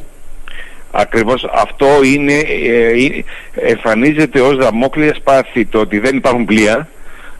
Ακριβώς 0.90 1.48
αυτό 1.52 1.86
είναι, 2.04 2.32
ε, 2.32 2.88
ε, 2.88 3.70
εμφανίζεται 3.70 4.40
ως 4.40 4.56
δαμόκλεια 4.56 5.14
σπάθη 5.14 5.66
το 5.66 5.78
ότι 5.78 5.98
δεν 5.98 6.16
υπάρχουν 6.16 6.44
πλοία. 6.44 6.88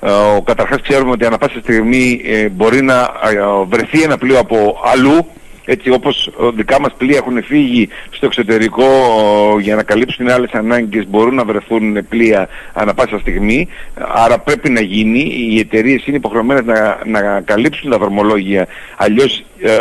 Ε, 0.01 0.11
καταρχάς 0.45 0.81
ξέρουμε 0.83 1.11
ότι 1.11 1.25
ανά 1.25 1.39
πάσα 1.39 1.59
στιγμή 1.63 2.21
ε, 2.25 2.49
μπορεί 2.49 2.83
να 2.83 3.01
ε, 3.01 3.37
βρεθεί 3.69 4.03
ένα 4.03 4.19
πλοίο 4.19 4.39
από 4.39 4.81
αλλού 4.85 5.27
έτσι 5.71 5.91
όπως 5.91 6.31
δικά 6.55 6.81
μας 6.81 6.93
πλοία 6.97 7.17
έχουν 7.17 7.43
φύγει 7.43 7.89
στο 8.11 8.27
εξωτερικό 8.27 8.87
για 9.61 9.75
να 9.75 9.83
καλύψουν 9.83 10.31
άλλες 10.31 10.51
ανάγκες 10.53 11.07
μπορούν 11.09 11.35
να 11.35 11.45
βρεθούν 11.45 12.09
πλοία 12.09 12.49
ανα 12.73 12.95
πάσα 12.95 13.19
στιγμή. 13.19 13.69
Άρα 13.95 14.39
πρέπει 14.39 14.71
να 14.71 14.81
γίνει. 14.81 15.21
Οι 15.21 15.59
εταιρείες 15.59 16.07
είναι 16.07 16.17
υποχρεωμένες 16.17 16.65
να, 16.65 17.01
να 17.05 17.41
καλύψουν 17.41 17.91
τα 17.91 17.99
δρομολόγια. 17.99 18.67
Αλλιώς 18.97 19.45
ε, 19.61 19.79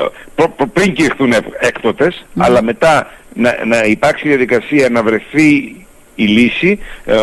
πριν 0.73 0.93
κηρυχθούν 0.93 1.33
έκτοτες 1.59 2.25
ναι. 2.33 2.43
αλλά 2.45 2.63
μετά 2.63 3.11
να, 3.33 3.57
να 3.65 3.83
υπάρξει 3.83 4.27
διαδικασία 4.27 4.89
να 4.89 5.03
βρεθεί 5.03 5.75
η 6.15 6.25
λύση 6.25 6.79
ε, 7.05 7.15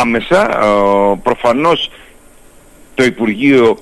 άμεσα. 0.00 0.42
Ε, 0.42 1.20
προφανώς 1.22 1.90
το 2.94 3.04
Υπουργείο 3.04 3.78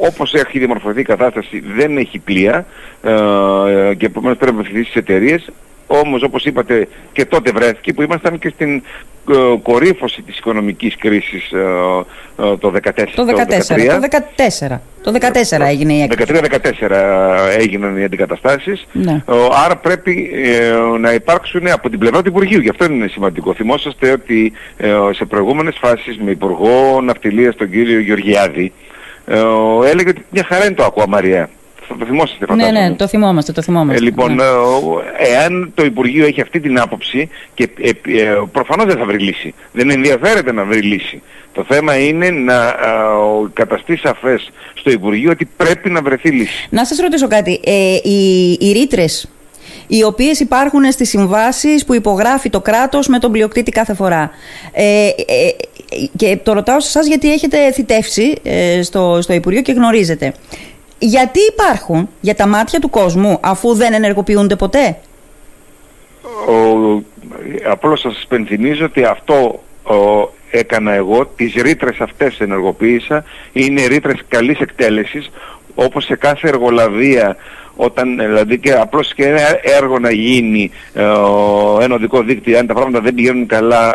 όπως 0.00 0.34
έχει 0.34 0.58
διαμορφωθεί 0.58 1.00
η 1.00 1.04
κατάσταση 1.04 1.62
δεν 1.76 1.96
έχει 1.96 2.18
πλοία 2.18 2.66
ε, 3.02 3.94
και 3.94 4.06
επομένως 4.06 4.38
πρέπει 4.38 4.56
να 4.56 4.62
βοηθήσει 4.62 4.84
τις 4.84 4.94
εταιρείες 4.94 5.50
όμως 5.86 6.22
όπως 6.22 6.44
είπατε 6.44 6.88
και 7.12 7.24
τότε 7.24 7.50
βρέθηκε 7.50 7.92
που 7.92 8.02
ήμασταν 8.02 8.38
και 8.38 8.48
στην 8.54 8.82
ε, 9.28 9.56
κορύφωση 9.62 10.22
της 10.22 10.38
οικονομικής 10.38 10.96
κρίσης 10.96 11.52
ε, 11.52 11.58
ε, 12.42 12.56
το 12.56 12.72
2014. 12.84 13.06
Το 13.14 13.26
2014. 13.26 13.28
Το 13.86 14.00
14. 14.68 14.78
Το 15.02 15.12
14 15.58 15.60
έγινε 15.60 15.92
η 15.92 16.02
έκθεση. 16.02 16.40
13-14 16.80 16.90
έγιναν 17.58 17.96
οι 17.96 18.04
αντικαταστάσεις. 18.04 18.86
Ναι. 18.92 19.22
Άρα 19.64 19.76
πρέπει 19.76 20.30
να 21.00 21.12
υπάρξουν 21.12 21.68
από 21.68 21.90
την 21.90 21.98
πλευρά 21.98 22.22
του 22.22 22.28
Υπουργείου. 22.28 22.60
Γι' 22.60 22.68
αυτό 22.68 22.84
είναι 22.84 23.08
σημαντικό. 23.08 23.54
Θυμόσαστε 23.54 24.10
ότι 24.10 24.52
σε 25.10 25.24
προηγούμενες 25.24 25.76
φάσεις 25.80 26.18
με 26.18 26.30
Υπουργό 26.30 27.00
Ναυτιλίας 27.00 27.56
τον 27.56 27.70
κύριο 27.70 28.00
Γεωργιάδη 28.00 28.72
έλεγε 29.84 30.08
ότι 30.08 30.24
μια 30.30 30.44
χαρά 30.44 30.64
είναι 30.64 30.74
το 30.74 30.84
Ακουα 30.84 31.08
Μαρία. 31.08 31.50
Το 31.98 32.04
θυμόσαστε 32.06 32.46
φαντάζομαι. 32.46 32.78
Ναι, 32.80 32.88
ναι, 32.88 32.94
το 32.94 33.06
θυμόμαστε, 33.06 33.52
το 33.52 33.62
θυμόμαστε. 33.62 34.00
Ε, 34.00 34.04
λοιπόν, 34.04 34.34
ναι. 34.34 34.42
Ε, 34.42 35.32
εάν 35.32 35.72
το 35.74 35.84
Υπουργείο 35.84 36.26
έχει 36.26 36.40
αυτή 36.40 36.60
την 36.60 36.80
άποψη 36.80 37.28
και 37.54 37.68
ε, 37.80 37.88
ε, 37.88 38.42
προφανώς 38.52 38.86
δεν 38.86 38.96
θα 38.96 39.04
βρει 39.04 39.18
λύση. 39.18 39.54
Δεν 39.72 39.90
ενδιαφέρεται 39.90 40.52
να 40.52 40.64
βρει 40.64 40.80
λύση. 40.80 41.22
Το 41.52 41.64
θέμα 41.68 41.98
είναι 41.98 42.30
να 42.30 42.68
ε, 42.68 42.72
καταστεί 43.52 43.96
σαφές 43.96 44.50
στο 44.74 44.90
Υπουργείο 44.90 45.30
ότι 45.30 45.48
πρέπει 45.56 45.90
να 45.90 46.02
βρεθεί 46.02 46.30
λύση. 46.30 46.68
Να 46.70 46.84
σας 46.84 46.98
ρωτήσω 46.98 47.28
κάτι. 47.28 47.60
Ε, 47.64 47.94
οι, 48.02 48.52
οι 48.60 48.72
ρήτρες 48.72 49.28
οι 49.86 50.02
οποίες 50.04 50.40
υπάρχουν 50.40 50.92
στις 50.92 51.08
συμβάσεις 51.08 51.84
που 51.84 51.94
υπογράφει 51.94 52.50
το 52.50 52.60
κράτος 52.60 53.08
με 53.08 53.18
τον 53.18 53.32
πλειοκτήτη 53.32 53.70
κάθε 53.70 53.94
φορά. 53.94 54.30
Ε, 54.72 55.06
ε, 55.06 55.12
και 56.16 56.38
το 56.42 56.52
ρωτάω 56.52 56.80
σε 56.80 56.88
εσάς 56.88 57.06
γιατί 57.06 57.32
έχετε 57.32 57.72
θητεύσει 57.72 58.34
ε, 58.42 58.82
στο, 58.82 59.18
στο 59.22 59.32
Υπουργείο 59.32 59.62
και 59.62 59.72
γνωρίζετε. 59.72 60.34
Γιατί 60.98 61.40
υπάρχουν 61.52 62.08
για 62.20 62.34
τα 62.34 62.46
μάτια 62.46 62.80
του 62.80 62.90
κόσμου 62.90 63.38
αφού 63.40 63.74
δεν 63.74 63.92
ενεργοποιούνται 63.92 64.56
ποτέ; 64.56 64.96
Ο, 66.48 67.02
απλώς 67.70 68.00
σας 68.00 68.24
πενθυμίζω 68.28 68.84
ότι 68.84 69.04
αυτό 69.04 69.62
έκανα 70.50 70.92
εγώ, 70.92 71.26
τις 71.26 71.54
ρήτρες 71.54 72.00
αυτές 72.00 72.40
ενεργοποίησα, 72.40 73.24
είναι 73.52 73.86
ρήτρες 73.86 74.20
καλής 74.28 74.58
εκτέλεσης, 74.58 75.30
όπως 75.74 76.04
σε 76.04 76.16
κάθε 76.16 76.48
εργολαβία 76.48 77.36
όταν 77.82 78.16
δηλαδή 78.16 78.58
και 78.58 78.72
απλώς 78.72 79.14
και 79.14 79.24
ένα 79.24 79.40
έργο 79.62 79.98
να 79.98 80.10
γίνει 80.10 80.70
ε, 80.94 81.02
ένα 81.80 81.94
οδικό 81.94 82.22
δίκτυο 82.22 82.58
αν 82.58 82.66
τα 82.66 82.74
πράγματα 82.74 83.00
δεν 83.00 83.14
πηγαίνουν 83.14 83.46
καλά 83.46 83.94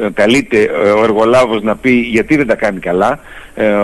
ε, 0.00 0.08
καλείται 0.14 0.70
ο 0.96 1.02
εργολάβος 1.02 1.62
να 1.62 1.76
πει 1.76 1.90
γιατί 1.90 2.36
δεν 2.36 2.46
τα 2.46 2.54
κάνει 2.54 2.80
καλά 2.80 3.18
ε, 3.54 3.74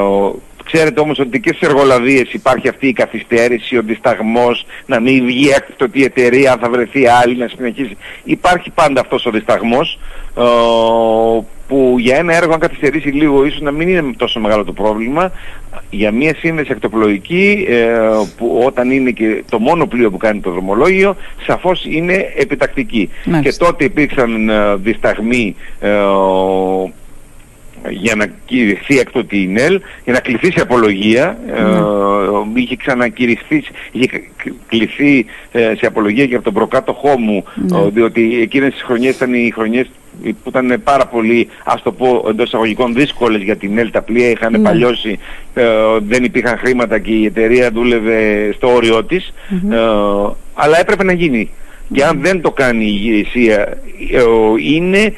Ξέρετε 0.64 1.00
όμως 1.00 1.18
ότι 1.18 1.40
και 1.40 1.52
στις 1.54 1.68
εργολαβίες 1.68 2.32
υπάρχει 2.32 2.68
αυτή 2.68 2.86
η 2.86 2.92
καθυστέρηση, 2.92 3.76
ο 3.76 3.82
δισταγμός, 3.82 4.66
να 4.86 5.00
μην 5.00 5.24
βγει 5.24 5.48
έκτοτε 5.48 5.98
η 5.98 6.02
εταιρεία, 6.02 6.52
αν 6.52 6.58
θα 6.58 6.70
βρεθεί 6.70 7.06
άλλη, 7.06 7.36
να 7.36 7.48
συνεχίσει. 7.48 7.96
Υπάρχει 8.24 8.70
πάντα 8.70 9.00
αυτός 9.00 9.26
ο 9.26 9.30
δισταγμός, 9.30 9.98
ε, 10.36 10.42
που 11.68 11.96
για 11.98 12.16
ένα 12.16 12.36
έργο 12.36 12.52
αν 12.52 12.58
καθυστερήσει 12.58 13.08
λίγο 13.08 13.44
ίσως 13.44 13.60
να 13.60 13.70
μην 13.70 13.88
είναι 13.88 14.12
τόσο 14.16 14.40
μεγάλο 14.40 14.64
το 14.64 14.72
πρόβλημα. 14.72 15.32
Για 15.90 16.12
μια 16.12 16.34
σύνδεση 16.38 16.70
εκτοπλοϊκή, 16.70 17.66
ε, 17.68 17.98
που 18.36 18.62
όταν 18.66 18.90
είναι 18.90 19.10
και 19.10 19.44
το 19.50 19.58
μόνο 19.58 19.86
πλοίο 19.86 20.10
που 20.10 20.16
κάνει 20.16 20.40
το 20.40 20.50
δρομολόγιο, 20.50 21.16
σαφώς 21.46 21.84
είναι 21.84 22.32
επιτακτική. 22.36 23.10
Και 23.42 23.52
τότε 23.52 23.84
υπήρξαν 23.84 24.48
ε, 24.48 24.76
δισταγμοί 24.76 25.56
για 27.90 28.14
να 28.14 28.26
κηρυχθεί 28.44 28.98
έκτοτε 28.98 29.36
η 29.36 29.46
ΝΕΛ, 29.46 29.80
για 30.04 30.12
να 30.12 30.20
κληθεί 30.20 30.52
σε 30.52 30.60
απολογία. 30.60 31.38
Ε, 31.46 31.62
ναι. 31.62 32.60
είχε 32.60 32.76
ξανακηρυχθεί, 32.76 33.62
είχε 33.92 34.22
κληθεί 34.68 35.26
ε, 35.52 35.74
σε 35.78 35.86
απολογία 35.86 36.26
και 36.26 36.34
από 36.34 36.44
τον 36.44 36.54
προκάτοχό 36.54 37.18
μου, 37.18 37.44
ναι. 37.54 37.78
ε, 37.78 37.88
διότι 37.90 38.38
εκείνες 38.40 38.72
τις 38.72 38.82
χρονιές 38.82 39.14
ήταν 39.14 39.34
οι 39.34 39.50
χρονιές 39.54 39.90
που 40.22 40.48
ήταν 40.48 40.80
πάρα 40.84 41.06
πολύ, 41.06 41.48
ας 41.64 41.82
το 41.82 41.92
πω 41.92 42.26
εντός 42.28 42.46
εισαγωγικών, 42.46 42.94
δύσκολες 42.94 43.42
για 43.42 43.56
την 43.56 43.78
ΕΛ. 43.78 43.90
Τα 43.90 44.02
πλοία 44.02 44.30
είχαν 44.30 44.52
ναι. 44.52 44.58
παλιώσει, 44.58 45.18
δεν 45.98 46.24
υπήρχαν 46.24 46.58
χρήματα 46.58 46.98
και 46.98 47.12
η 47.12 47.24
εταιρεία 47.24 47.70
δούλευε 47.70 48.52
στο 48.52 48.74
όριό 48.74 49.04
της. 49.04 49.32
αλλά 50.54 50.80
έπρεπε 50.80 51.04
να 51.04 51.12
γίνει. 51.12 51.50
Και 51.92 52.04
αν 52.04 52.20
δεν 52.20 52.40
το 52.40 52.50
κάνει 52.50 52.84
η 52.84 53.00
ηγεσία, 53.02 53.78
είναι 54.62 55.14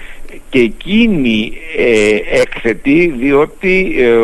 και 0.50 0.58
εκείνη 0.58 1.52
ε, 1.76 2.40
έκθετη 2.40 3.14
διότι 3.18 3.96
ε, 3.98 4.14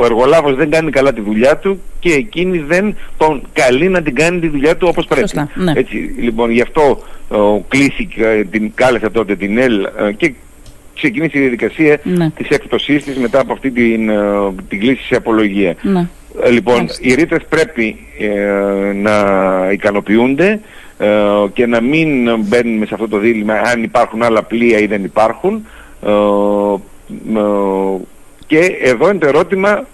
ο, 0.00 0.02
ο 0.02 0.04
εργολάβος 0.04 0.54
δεν 0.54 0.70
κάνει 0.70 0.90
καλά 0.90 1.12
τη 1.12 1.20
δουλειά 1.20 1.56
του 1.56 1.80
και 1.98 2.12
εκείνη 2.12 2.58
δεν 2.58 2.96
τον 3.16 3.42
καλεί 3.52 3.88
να 3.88 4.02
την 4.02 4.14
κάνει 4.14 4.40
τη 4.40 4.48
δουλειά 4.48 4.76
του 4.76 4.86
όπως 4.90 5.06
πρέπει. 5.06 5.30
Ναι. 5.54 5.72
Έτσι, 5.76 5.96
λοιπόν, 5.96 6.50
γι' 6.50 6.60
αυτό 6.60 7.02
ε, 7.32 7.36
κλείθηκε, 7.68 8.46
την 8.50 8.72
κάλεσε 8.74 9.10
τότε 9.10 9.36
την 9.36 9.58
ΕΛ 9.58 9.84
ε, 9.84 10.12
και 10.16 10.32
ξεκίνησε 10.94 11.38
η 11.38 11.40
διαδικασία 11.40 12.00
ναι. 12.02 12.30
της 12.30 12.48
έκπτωσής 12.48 13.04
της 13.04 13.16
μετά 13.16 13.40
από 13.40 13.52
αυτή 13.52 13.70
την, 13.70 14.08
ε, 14.08 14.16
την 14.68 14.80
κλίση 14.80 15.02
σε 15.02 15.16
απολογία. 15.16 15.76
Ναι. 15.82 16.08
Ε, 16.42 16.50
λοιπόν, 16.50 16.88
οι 17.00 17.14
ρήτρες 17.14 17.44
πρέπει 17.48 17.96
να 18.94 19.12
ικανοποιούνται 19.72 20.60
ε, 21.00 21.48
και 21.52 21.66
να 21.66 21.80
μην 21.80 22.38
μπαίνουμε 22.38 22.86
σε 22.86 22.94
αυτό 22.94 23.08
το 23.08 23.18
δίλημα 23.18 23.54
αν 23.54 23.82
υπάρχουν 23.82 24.22
άλλα 24.22 24.42
πλοία 24.42 24.78
ή 24.78 24.86
δεν 24.86 25.04
υπάρχουν. 25.04 25.66
Ε, 26.06 26.10
ε, 27.34 28.00
και 28.50 28.78
εδώ 28.82 29.10
είναι 29.10 29.18
το 29.18 29.26
ερώτημα 29.26 29.86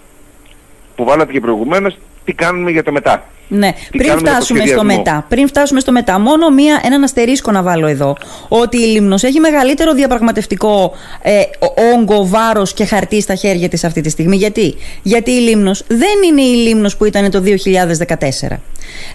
που 0.95 1.03
βάλατε 1.03 1.31
και 1.31 1.39
προηγουμένως, 1.39 1.97
τι 2.25 2.33
κάνουμε 2.33 2.71
για 2.71 2.83
το 2.83 2.91
μετά; 2.91 3.23
Ναι, 3.47 3.73
πριν 3.91 4.17
φτάσουμε 4.17 4.65
στο 4.65 4.83
μετά. 4.83 5.25
Πριν 5.29 5.47
φτάσουμε 5.47 5.79
στο 5.79 5.91
μετά, 5.91 6.19
μόνο 6.19 6.49
μία, 6.49 6.81
έναν 6.83 7.03
αστερίσκο 7.03 7.51
να 7.51 7.61
βάλω 7.61 7.87
εδώ. 7.87 8.17
Ότι 8.47 8.77
η 8.77 8.85
Λίμνος 8.85 9.23
έχει 9.23 9.39
μεγαλύτερο 9.39 9.93
διαπραγματευτικό 9.93 10.93
ε, 11.21 11.41
όγκο, 11.95 12.27
βάρος 12.27 12.73
και 12.73 12.85
χαρτί 12.85 13.21
στα 13.21 13.35
χέρια 13.35 13.69
της 13.69 13.83
αυτή 13.83 14.01
τη 14.01 14.09
στιγμή. 14.09 14.35
Γιατί, 14.35 14.75
Γιατί 15.01 15.31
η 15.31 15.39
Λίμνος 15.39 15.83
δεν 15.87 16.23
είναι 16.29 16.41
η 16.41 16.55
Λίμνος 16.55 16.97
που 16.97 17.05
ήταν 17.05 17.31
το 17.31 17.43
2014. 18.49 18.57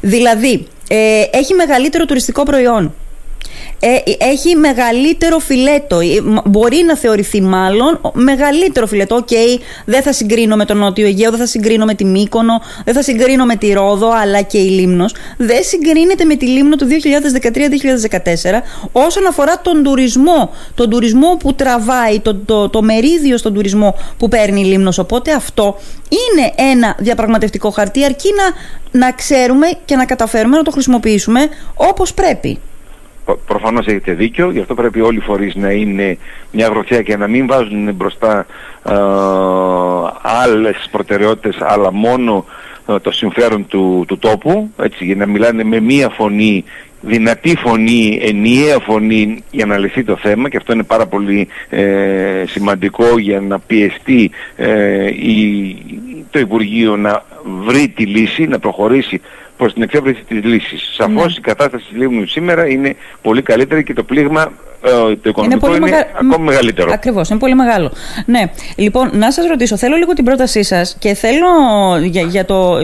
Δηλαδή, 0.01 0.67
ε, 0.89 1.25
έχει 1.33 1.55
μεγαλύτερο 1.55 2.05
τουριστικό 2.05 2.43
προϊόν. 2.43 2.95
Ε, 3.81 3.97
έχει 4.19 4.55
μεγαλύτερο 4.57 5.39
φιλέτο. 5.39 5.99
Ε, 5.99 6.07
μπορεί 6.45 6.83
να 6.87 6.97
θεωρηθεί 6.97 7.41
μάλλον 7.41 8.01
μεγαλύτερο 8.13 8.87
φιλέτο. 8.87 9.15
OK, 9.15 9.29
okay, 9.31 9.61
δεν 9.85 10.03
θα 10.03 10.13
συγκρίνω 10.13 10.57
με 10.57 10.65
τον 10.65 10.77
Νότιο 10.77 11.07
Αιγαίο, 11.07 11.31
δεν 11.31 11.39
θα 11.39 11.47
συγκρίνω 11.47 11.85
με 11.85 11.95
τη 11.95 12.05
Μύκονο, 12.05 12.61
δεν 12.85 12.95
θα 12.95 13.03
συγκρίνω 13.03 13.45
με 13.45 13.57
τη 13.57 13.73
Ρόδο, 13.73 14.11
αλλά 14.23 14.43
και 14.43 14.59
η 14.59 14.69
Λήμνος. 14.69 15.15
Δεν 15.37 15.63
συγκρίνεται 15.63 16.25
με 16.25 16.37
τη 16.37 16.47
Λήμνο 16.47 16.77
του 16.77 16.87
2013-2014 16.87 16.99
όσον 18.93 19.27
αφορά 19.27 19.61
τον 19.61 19.83
τουρισμό. 19.83 20.51
Τον 20.75 20.91
τουρισμό 20.91 21.37
που 21.37 21.55
τραβάει, 21.55 22.21
το, 22.21 22.35
το, 22.35 22.69
το 22.69 22.83
μερίδιο 22.83 23.37
στον 23.37 23.55
τουρισμό 23.55 23.95
που 24.19 24.29
παίρνει 24.29 24.61
η 24.61 24.65
Λήμνος. 24.65 24.99
Οπότε 24.99 25.33
αυτό 25.33 25.77
είναι 26.09 26.73
ένα 26.73 26.97
διαπραγματευτικό 26.99 27.71
χαρτί 27.71 28.05
αρκεί 28.05 28.29
να, 28.37 28.45
να 28.99 29.13
ξέρουμε 29.13 29.67
και 29.85 29.97
να 29.97 30.05
καταφέρουμε 30.05 30.57
να 30.57 30.63
το 30.63 30.71
χρησιμοποιήσουμε 30.71 31.49
όπως 31.75 32.15
πρέπει. 32.15 32.59
Προφανώς 33.47 33.87
έχετε 33.87 34.13
δίκιο, 34.13 34.51
γι' 34.51 34.61
αυτό 34.61 34.75
πρέπει 34.75 35.01
όλοι 35.01 35.17
οι 35.19 35.21
φορείς 35.21 35.55
να 35.55 35.71
είναι 35.71 36.19
μια 36.53 36.67
γροθιά 36.67 37.03
και 37.03 37.17
να 37.17 37.27
μην 37.29 37.47
βάζουν 37.47 37.95
μπροστά 37.95 38.47
ε, 38.89 38.93
άλλες 40.23 40.89
προτεραιότητες 40.91 41.57
αλλά 41.61 41.93
μόνο 41.93 42.45
ε, 42.87 42.99
το 42.99 43.11
συμφέρον 43.11 43.67
του, 43.67 44.05
του 44.09 44.19
τόπου, 44.19 44.71
έτσι, 44.83 45.05
για 45.05 45.17
να 45.17 45.27
μιλάνε 45.27 45.65
με 45.65 45.81
μία 45.81 46.09
φωνή, 46.09 46.65
δυνατή 47.01 47.57
φωνή, 47.57 48.21
ενιαία 48.23 48.79
φωνή 48.79 49.45
για 49.51 49.67
να 49.67 49.79
λυθεί 49.79 50.05
το 50.05 50.17
θέμα 50.17 50.49
και 50.49 50.57
αυτό 50.57 50.73
είναι 50.73 50.83
πάρα 50.83 51.07
πολύ 51.07 51.49
ε, 51.69 52.45
σημαντικό 52.47 53.19
για 53.19 53.41
να 53.41 53.59
πιεστεί 53.59 54.31
ε, 54.57 55.07
η, 55.07 55.77
το 56.31 56.39
Υπουργείο 56.39 56.97
να 56.97 57.25
βρει 57.65 57.89
τη 57.89 58.07
λύση, 58.07 58.47
να 58.47 58.59
προχωρήσει 58.59 59.21
προς 59.63 59.75
την 59.75 59.83
εξέβρεση 59.83 60.23
της 60.29 60.45
λύσης. 60.45 60.91
Σαφώς 60.95 61.27
ναι. 61.27 61.39
η 61.39 61.41
κατάσταση 61.41 61.85
της 61.89 61.97
Λίμνου 61.97 62.27
σήμερα 62.27 62.69
είναι 62.69 62.97
πολύ 63.23 63.43
καλύτερη 63.43 63.83
και 63.85 63.93
το 63.93 64.03
πλήγμα 64.03 64.43
ε, 64.43 64.51
το 65.23 65.29
οικονομικό 65.29 65.75
είναι, 65.75 65.87
είναι 65.87 66.07
ακόμη 66.15 66.45
μεγαλύτερο. 66.45 66.93
Ακριβώς, 66.93 67.29
είναι 67.29 67.39
πολύ 67.39 67.55
μεγάλο. 67.55 67.93
Ναι, 68.27 68.43
λοιπόν, 68.77 69.11
να 69.13 69.33
σας 69.33 69.47
ρωτήσω, 69.47 69.77
θέλω 69.77 69.97
λίγο 69.97 70.13
την 70.13 70.25
πρότασή 70.25 70.63
σας 70.63 70.97
και 70.99 71.15
θέλω 71.15 71.47
για, 72.03 72.23
για 72.23 72.45
το, 72.45 72.79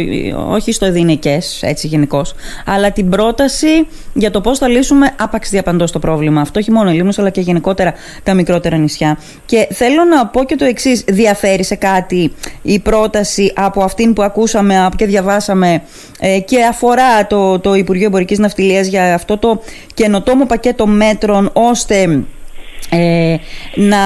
όχι 0.48 0.72
στο 0.72 0.86
εδινικές, 0.86 1.62
έτσι 1.62 1.86
γενικώς, 1.86 2.34
αλλά 2.66 2.90
την 2.90 3.08
πρόταση 3.08 3.86
για 4.12 4.30
το 4.30 4.40
πώς 4.40 4.58
θα 4.58 4.68
λύσουμε 4.68 5.10
άπαξ 5.18 5.50
διαπαντός 5.50 5.92
το 5.92 5.98
πρόβλημα. 5.98 6.40
Αυτό 6.40 6.58
όχι 6.58 6.70
μόνο 6.70 6.90
η 6.90 6.94
Λίμνος, 6.94 7.18
αλλά 7.18 7.30
και 7.30 7.40
γενικότερα 7.40 7.94
τα 8.22 8.34
μικρότερα 8.34 8.76
νησιά. 8.76 9.18
Και 9.46 9.68
θέλω 9.70 10.04
να 10.04 10.26
πω 10.26 10.44
και 10.44 10.56
το 10.56 10.64
εξής 10.64 11.04
διαφέρει 11.08 11.64
σε 11.64 11.74
κάτι 11.74 12.32
η 12.62 12.78
πρόταση 12.78 13.52
από 13.56 13.82
αυτήν 13.82 14.12
που 14.12 14.22
ακούσαμε 14.22 14.88
και 14.96 15.06
διαβάσαμε 15.06 15.82
ε, 16.20 16.38
και 16.38 16.64
αφορά 16.64 17.26
το, 17.26 17.58
το 17.58 17.74
Υπουργείο 17.74 18.06
Εμπορικής 18.06 18.38
Ναυτιλίας 18.38 18.86
για 18.86 19.14
αυτό 19.14 19.38
το 19.38 19.62
καινοτόμο 19.94 20.46
πακέτο 20.46 20.86
μέτρων 20.86 21.50
ώστε 21.52 21.87
ε, 22.90 23.36
να, 23.74 23.98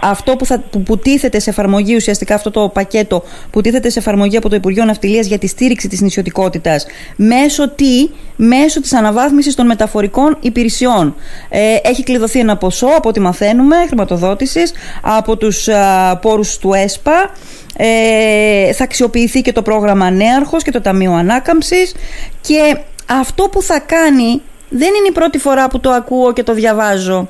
αυτό 0.00 0.36
που, 0.36 0.46
θα, 0.46 0.58
που, 0.70 0.82
που 0.82 0.98
τίθεται 0.98 1.38
σε 1.38 1.50
εφαρμογή 1.50 1.96
ουσιαστικά 1.96 2.34
αυτό 2.34 2.50
το 2.50 2.68
πακέτο 2.68 3.22
που 3.50 3.60
τίθεται 3.60 3.90
σε 3.90 3.98
εφαρμογή 3.98 4.36
από 4.36 4.48
το 4.48 4.56
Υπουργείο 4.56 4.84
Ναυτιλίας 4.84 5.26
για 5.26 5.38
τη 5.38 5.46
στήριξη 5.46 5.88
της 5.88 6.00
νησιωτικότητας 6.00 6.86
μέσω 7.16 7.68
τι, 7.68 8.08
μέσω 8.36 8.80
της 8.80 8.92
αναβάθμισης 8.92 9.54
των 9.54 9.66
μεταφορικών 9.66 10.36
υπηρεσιών. 10.40 11.14
Ε, 11.48 11.76
έχει 11.82 12.02
κλειδωθεί 12.02 12.38
ένα 12.38 12.56
ποσό 12.56 12.86
από 12.96 13.08
ό,τι 13.08 13.20
μαθαίνουμε 13.20 13.76
χρηματοδότησης 13.86 14.72
από 15.02 15.36
τους 15.36 15.68
α, 15.68 16.16
πόρους 16.16 16.58
του 16.58 16.72
ΕΣΠΑ 16.72 17.30
ε, 17.76 18.72
θα 18.72 18.84
αξιοποιηθεί 18.84 19.40
και 19.40 19.52
το 19.52 19.62
πρόγραμμα 19.62 20.10
Νέαρχος 20.10 20.62
και 20.62 20.70
το 20.70 20.80
Ταμείο 20.80 21.12
Ανάκαμψης 21.12 21.94
και 22.40 22.78
αυτό 23.06 23.42
που 23.44 23.62
θα 23.62 23.78
κάνει 23.78 24.42
δεν 24.68 24.88
είναι 24.88 25.08
η 25.08 25.12
πρώτη 25.12 25.38
φορά 25.38 25.68
που 25.68 25.80
το 25.80 25.90
ακούω 25.90 26.32
και 26.32 26.42
το 26.42 26.54
διαβάζω. 26.54 27.28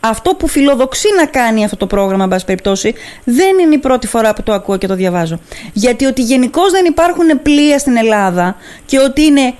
Αυτό 0.00 0.34
που 0.34 0.48
φιλοδοξεί 0.48 1.08
να 1.16 1.26
κάνει 1.26 1.64
αυτό 1.64 1.76
το 1.76 1.86
πρόγραμμα, 1.86 2.24
εν 2.24 2.30
πάση 2.30 2.44
περιπτώσει, 2.44 2.94
δεν 3.24 3.58
είναι 3.58 3.74
η 3.74 3.78
πρώτη 3.78 4.06
φορά 4.06 4.34
που 4.34 4.42
το 4.42 4.52
ακούω 4.52 4.76
και 4.76 4.86
το 4.86 4.94
διαβάζω. 4.94 5.40
Γιατί 5.72 6.04
ότι 6.04 6.22
γενικώς 6.22 6.70
δεν 6.70 6.84
υπάρχουν 6.84 7.42
πλοία 7.42 7.78
στην 7.78 7.96
Ελλάδα 7.96 8.56
και 8.86 8.98
ότι 8.98 9.22
είναι 9.22 9.54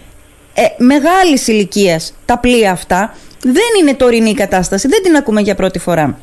ε, 0.55 0.63
μεγάλης 0.79 1.49
ηλικίας 1.49 2.15
τα 2.25 2.39
πλοία 2.39 2.71
αυτά, 2.71 3.15
δεν 3.43 3.81
είναι 3.81 3.95
τωρινή 3.95 4.35
κατάσταση. 4.35 4.89
Δεν 4.89 5.03
την 5.03 5.17
ακούμε 5.17 5.41
για 5.41 5.55
πρώτη 5.55 5.79
φορά. 5.79 6.19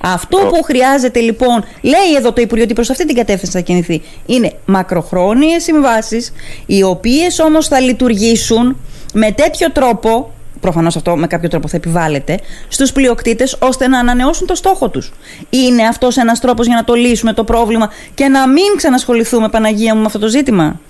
Αυτό 0.00 0.36
που 0.36 0.62
χρειάζεται 0.62 1.20
λοιπόν, 1.20 1.64
λέει 1.82 2.14
εδώ 2.16 2.32
το 2.32 2.40
Υπουργείο 2.40 2.64
ότι 2.64 2.74
προς 2.74 2.90
αυτή 2.90 3.06
την 3.06 3.16
κατεύθυνση 3.16 3.52
θα 3.52 3.60
κινηθεί, 3.60 4.02
είναι 4.26 4.52
μακροχρόνιες 4.64 5.62
συμβάσεις, 5.62 6.32
οι 6.66 6.82
οποίες 6.82 7.38
όμως 7.38 7.68
θα 7.68 7.80
λειτουργήσουν 7.80 8.76
με 9.12 9.32
τέτοιο 9.32 9.72
τρόπο 9.72 10.32
προφανώς 10.60 10.96
αυτό 10.96 11.16
με 11.16 11.26
κάποιο 11.26 11.48
τρόπο 11.48 11.68
θα 11.68 11.76
επιβάλλεται, 11.76 12.38
στους 12.68 12.92
πλειοκτήτες 12.92 13.56
ώστε 13.60 13.88
να 13.88 13.98
ανανεώσουν 13.98 14.46
το 14.46 14.54
στόχο 14.54 14.88
τους. 14.88 15.12
Είναι 15.50 15.82
αυτός 15.82 16.16
ένας 16.16 16.40
τρόπος 16.40 16.66
για 16.66 16.76
να 16.76 16.84
το 16.84 16.94
λύσουμε 16.94 17.32
το 17.32 17.44
πρόβλημα 17.44 17.90
και 18.14 18.28
να 18.28 18.48
μην 18.48 18.76
ξανασχοληθούμε, 18.76 19.48
Παναγία 19.48 19.94
μου, 19.94 20.00
με 20.00 20.06
αυτό 20.06 20.18
το 20.18 20.28
ζήτημα; 20.28 20.80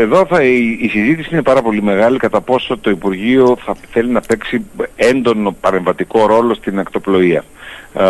Εδώ 0.00 0.26
θα, 0.26 0.42
η, 0.42 0.88
συζήτηση 0.90 1.28
είναι 1.32 1.42
πάρα 1.42 1.62
πολύ 1.62 1.82
μεγάλη 1.82 2.18
κατά 2.18 2.40
πόσο 2.40 2.78
το 2.78 2.90
Υπουργείο 2.90 3.56
θα 3.64 3.76
θέλει 3.90 4.10
να 4.10 4.20
παίξει 4.20 4.64
έντονο 4.96 5.56
παρεμβατικό 5.60 6.26
ρόλο 6.26 6.54
στην 6.54 6.78
ακτοπλοεία. 6.78 7.44
Ε, 7.94 8.04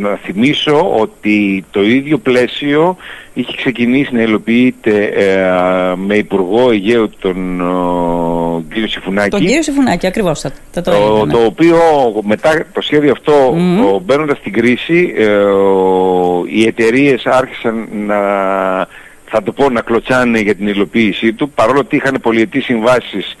να 0.00 0.18
θυμίσω 0.22 0.96
ότι 0.96 1.64
το 1.70 1.82
ίδιο 1.82 2.18
πλαίσιο 2.18 2.96
είχε 3.34 3.52
ξεκινήσει 3.56 4.14
να 4.14 4.22
υλοποιείται 4.22 5.04
ε, 5.04 5.36
με 5.96 6.14
Υπουργό 6.14 6.70
Αιγαίου 6.70 7.10
τον 7.18 7.60
ε, 7.60 8.72
κύριο 8.72 8.88
Σιφουνάκη. 8.88 9.28
Τον 9.28 9.40
κύριο 9.40 9.62
Σιφουνάκη, 9.62 10.06
ακριβώς. 10.06 10.40
Θα, 10.40 10.52
το, 10.72 10.82
το, 10.82 11.26
το 11.26 11.44
οποίο 11.44 11.78
μετά 12.22 12.66
το 12.72 12.80
σχέδιο 12.80 13.10
αυτό 13.10 13.54
mm-hmm. 13.54 14.00
μπαίνοντας 14.02 14.38
στην 14.38 14.52
κρίση 14.52 15.14
ε, 15.16 15.26
οι 16.46 16.66
εταιρείες 16.66 17.26
άρχισαν 17.26 17.88
να 18.06 18.18
θα 19.32 19.42
το 19.42 19.52
πω 19.52 19.70
να 19.70 19.80
κλωτσάνε 19.80 20.38
για 20.38 20.54
την 20.54 20.66
υλοποίησή 20.66 21.32
του 21.32 21.50
παρόλο 21.50 21.78
ότι 21.78 21.96
είχαν 21.96 22.18
πολιετής 22.22 22.64
συμβάσεις 22.64 23.36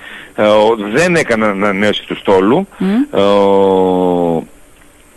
δεν 0.92 1.14
έκαναν 1.14 1.50
ανανέωση 1.50 2.06
του 2.06 2.16
στόλου 2.16 2.66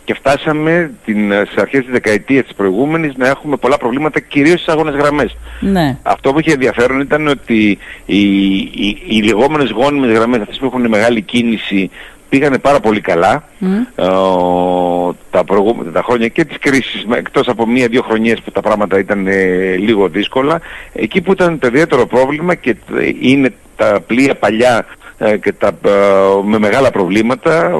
και 0.04 0.14
φτάσαμε 0.14 0.90
την, 1.04 1.32
στις 1.32 1.56
αρχές 1.56 1.80
της 1.80 1.92
δεκαετίας 1.92 2.44
της 2.44 2.54
προηγούμενης 2.54 3.16
να 3.16 3.28
έχουμε 3.28 3.56
πολλά 3.56 3.76
προβλήματα 3.76 4.20
κυρίως 4.20 4.60
στις 4.60 4.72
άγωνες 4.72 4.94
γραμμές. 4.94 5.36
Ναι. 5.60 5.98
Αυτό 6.02 6.32
που 6.32 6.38
είχε 6.40 6.52
ενδιαφέρον 6.52 7.00
ήταν 7.00 7.26
ότι 7.26 7.78
οι, 8.06 8.22
οι, 8.56 9.02
οι 9.06 9.22
λεγόμενες 9.22 9.70
γόνιμες 9.70 10.10
γραμμές, 10.10 10.40
αυτές 10.40 10.58
που 10.58 10.66
έχουν 10.66 10.88
μεγάλη 10.88 11.22
κίνηση, 11.22 11.90
πήγανε 12.28 12.58
πάρα 12.58 12.80
πολύ 12.80 13.00
καλά 13.00 13.44
ε, 13.60 14.04
τα, 15.30 15.44
τα 15.92 16.02
χρόνια 16.02 16.28
και 16.28 16.44
της 16.44 16.58
κρίσης, 16.58 17.06
εκτός 17.16 17.48
από 17.48 17.66
μία-δύο 17.66 18.02
χρονιές 18.02 18.40
που 18.40 18.50
τα 18.50 18.60
πράγματα 18.60 18.98
ήταν 18.98 19.26
ε, 19.26 19.76
λίγο 19.76 20.08
δύσκολα. 20.08 20.60
Εκεί 20.92 21.20
που 21.20 21.32
ήταν 21.32 21.58
το 21.58 21.66
ιδιαίτερο 21.66 22.06
πρόβλημα 22.06 22.54
και 22.54 22.76
είναι 23.20 23.52
τα 23.76 24.00
πλοία 24.06 24.34
παλιά 24.34 24.76
ε, 24.78 25.03
και 25.18 25.52
τα, 25.52 25.66
ε, 25.66 25.90
με 26.44 26.58
μεγάλα 26.58 26.90
προβλήματα 26.90 27.72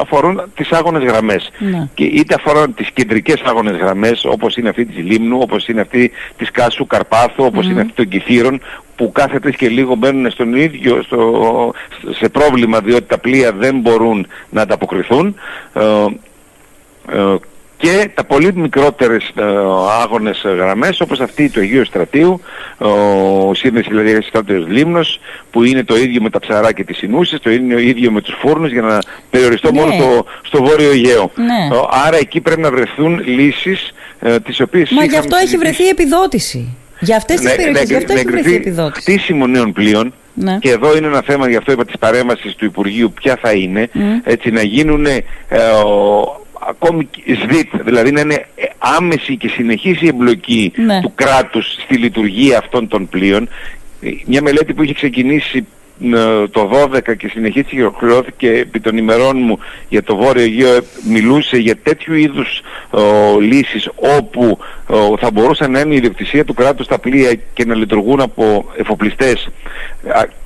αφορούν 0.00 0.42
τις 0.54 0.72
άγονες 0.72 1.02
γραμμές. 1.02 1.50
Ναι. 1.58 1.88
Και 1.94 2.04
είτε 2.04 2.34
αφορούν 2.34 2.74
τις 2.74 2.90
κεντρικές 2.90 3.40
άγονες 3.40 3.76
γραμμές 3.76 4.24
όπως 4.24 4.56
είναι 4.56 4.68
αυτή 4.68 4.84
της 4.84 5.04
Λίμνου, 5.04 5.38
όπως 5.40 5.68
είναι 5.68 5.80
αυτή 5.80 6.10
της 6.36 6.50
Κάσου 6.50 6.86
Καρπάθου, 6.86 7.44
όπως 7.44 7.66
είναι 7.66 7.80
αυτή 7.80 7.92
των 7.92 8.08
Κιθήρων 8.08 8.60
που 8.96 9.12
κάθε 9.12 9.38
τρεις 9.38 9.56
και 9.56 9.68
λίγο 9.68 9.94
μπαίνουν 9.94 10.30
στον 10.30 10.54
ίδιο, 10.54 11.02
στο, 11.02 11.72
σε 12.10 12.28
πρόβλημα 12.28 12.80
διότι 12.80 13.04
τα 13.06 13.18
πλοία 13.18 13.52
δεν 13.52 13.78
μπορούν 13.78 14.26
να 14.50 14.62
ανταποκριθούν. 14.62 15.34
Ε, 15.72 17.34
και 17.82 18.10
τα 18.14 18.24
πολύ 18.24 18.52
μικρότερες 18.54 19.32
ε, 19.34 19.42
άγονες 20.02 20.42
γραμμές 20.44 21.00
όπως 21.00 21.20
αυτή 21.20 21.48
του 21.48 21.60
Αγίου 21.60 21.84
Στρατείου, 21.84 22.40
ο 22.78 23.54
σύνδεσης 23.54 23.88
δηλαδή 23.88 24.22
Στρατέος 24.22 24.66
Λίμνος 24.68 25.20
που 25.50 25.64
είναι 25.64 25.84
το 25.84 25.96
ίδιο 25.96 26.22
με 26.22 26.30
τα 26.30 26.38
ψαρά 26.38 26.72
και 26.72 26.84
τις 26.84 26.96
συνούσες, 26.96 27.40
το 27.40 27.50
ίδιο 27.50 28.10
με 28.10 28.20
τους 28.20 28.34
φούρνους 28.40 28.72
για 28.72 28.82
να 28.82 28.98
περιοριστώ 29.30 29.70
ναι. 29.72 29.80
μόνο 29.80 29.92
στο, 29.92 30.24
στο 30.42 30.64
Βόρειο 30.64 30.90
Αιγαίο. 30.90 31.30
Ναι. 31.34 31.76
Άρα 32.06 32.16
εκεί 32.16 32.40
πρέπει 32.40 32.60
να 32.60 32.70
βρεθούν 32.70 33.22
λύσεις 33.24 33.92
ε, 34.20 34.40
τις 34.40 34.60
οποίες... 34.60 34.90
Μα 34.90 35.04
γι' 35.04 35.16
αυτό 35.16 35.36
έχει 35.36 35.56
βρεθεί 35.56 35.88
επιδότηση. 35.88 36.76
Για 37.00 37.16
αυτές 37.16 37.40
τις 37.40 37.50
ναι, 37.50 37.56
περιοχές, 37.56 37.88
γι' 37.88 37.96
αυτό 37.96 38.12
έχει 38.12 38.24
βρεθεί 38.24 38.54
επιδότηση. 38.54 39.10
Χτίσιμο 39.10 39.46
νέων 39.46 39.72
πλοίων, 39.72 40.14
ναι. 40.34 40.58
Και 40.60 40.70
εδώ 40.70 40.96
είναι 40.96 41.06
ένα 41.06 41.22
θέμα, 41.26 41.48
γι' 41.48 41.56
αυτό 41.56 41.72
είπα 41.72 41.84
της 41.84 41.98
παρέμβασης 41.98 42.54
του 42.54 42.64
Υπουργείου, 42.64 43.12
ποια 43.12 43.38
θα 43.42 43.52
είναι, 43.52 43.90
έτσι 44.24 44.50
να 44.50 44.62
γίνουν 44.62 45.06
ε, 45.06 45.24
ακόμη 46.68 47.08
ΣΔΙΤ, 47.26 47.82
δηλαδή 47.84 48.12
να 48.12 48.20
είναι 48.20 48.46
άμεση 48.78 49.36
και 49.36 49.48
συνεχής 49.48 50.00
η 50.00 50.06
εμπλοκή 50.06 50.72
ναι. 50.76 51.00
του 51.00 51.12
κράτους 51.14 51.72
στη 51.72 51.96
λειτουργία 51.96 52.58
αυτών 52.58 52.88
των 52.88 53.08
πλοίων. 53.08 53.48
Μια 54.26 54.42
μελέτη 54.42 54.74
που 54.74 54.82
είχε 54.82 54.92
ξεκινήσει 54.92 55.58
ε, 55.58 55.62
το 56.50 56.70
12 56.94 57.16
και 57.16 57.28
συνεχίστηκε 57.28 57.76
και 57.76 57.82
ολοκληρώθηκε 57.82 58.50
επί 58.50 58.80
των 58.80 58.96
ημερών 58.96 59.36
μου 59.36 59.58
για 59.88 60.02
το 60.02 60.16
Βόρειο 60.16 60.42
Αιγαίο 60.42 60.80
μιλούσε 61.08 61.56
για 61.56 61.76
τέτοιου 61.76 62.14
είδους 62.14 62.60
ο, 62.90 63.00
λύσεις 63.40 63.88
όπου 64.18 64.58
θα 65.18 65.30
μπορούσαν 65.32 65.70
να 65.70 65.80
είναι 65.80 65.94
η 65.94 65.96
ιδιοκτησία 65.96 66.44
του 66.44 66.54
κράτους 66.54 66.86
στα 66.86 66.98
πλοία 66.98 67.34
και 67.52 67.64
να 67.64 67.74
λειτουργούν 67.74 68.20
από 68.20 68.70
εφοπλιστές 68.76 69.48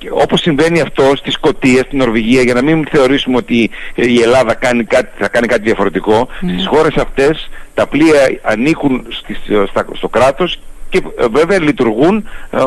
όπως 0.09 0.41
συμβαίνει 0.41 0.81
αυτό 0.81 1.11
στη 1.15 1.31
Σκοτία, 1.31 1.83
στην 1.83 1.97
Νορβηγία 1.97 2.41
για 2.41 2.53
να 2.53 2.61
μην 2.61 2.87
θεωρήσουμε 2.91 3.37
ότι 3.37 3.69
η 3.95 4.21
Ελλάδα 4.21 4.53
κάνει 4.53 4.83
κάτι, 4.83 5.09
θα 5.17 5.27
κάνει 5.27 5.47
κάτι 5.47 5.61
διαφορετικό 5.61 6.27
mm. 6.27 6.49
στις 6.53 6.67
χώρες 6.67 6.95
αυτές 6.95 7.49
τα 7.73 7.87
πλοία 7.87 8.39
ανήκουν 8.41 9.05
στις, 9.09 9.37
στα, 9.69 9.85
στο 9.93 10.07
κράτος 10.07 10.59
και 10.89 11.01
ε, 11.17 11.25
βέβαια 11.31 11.59
λειτουργούν, 11.59 12.27
ε, 12.49 12.59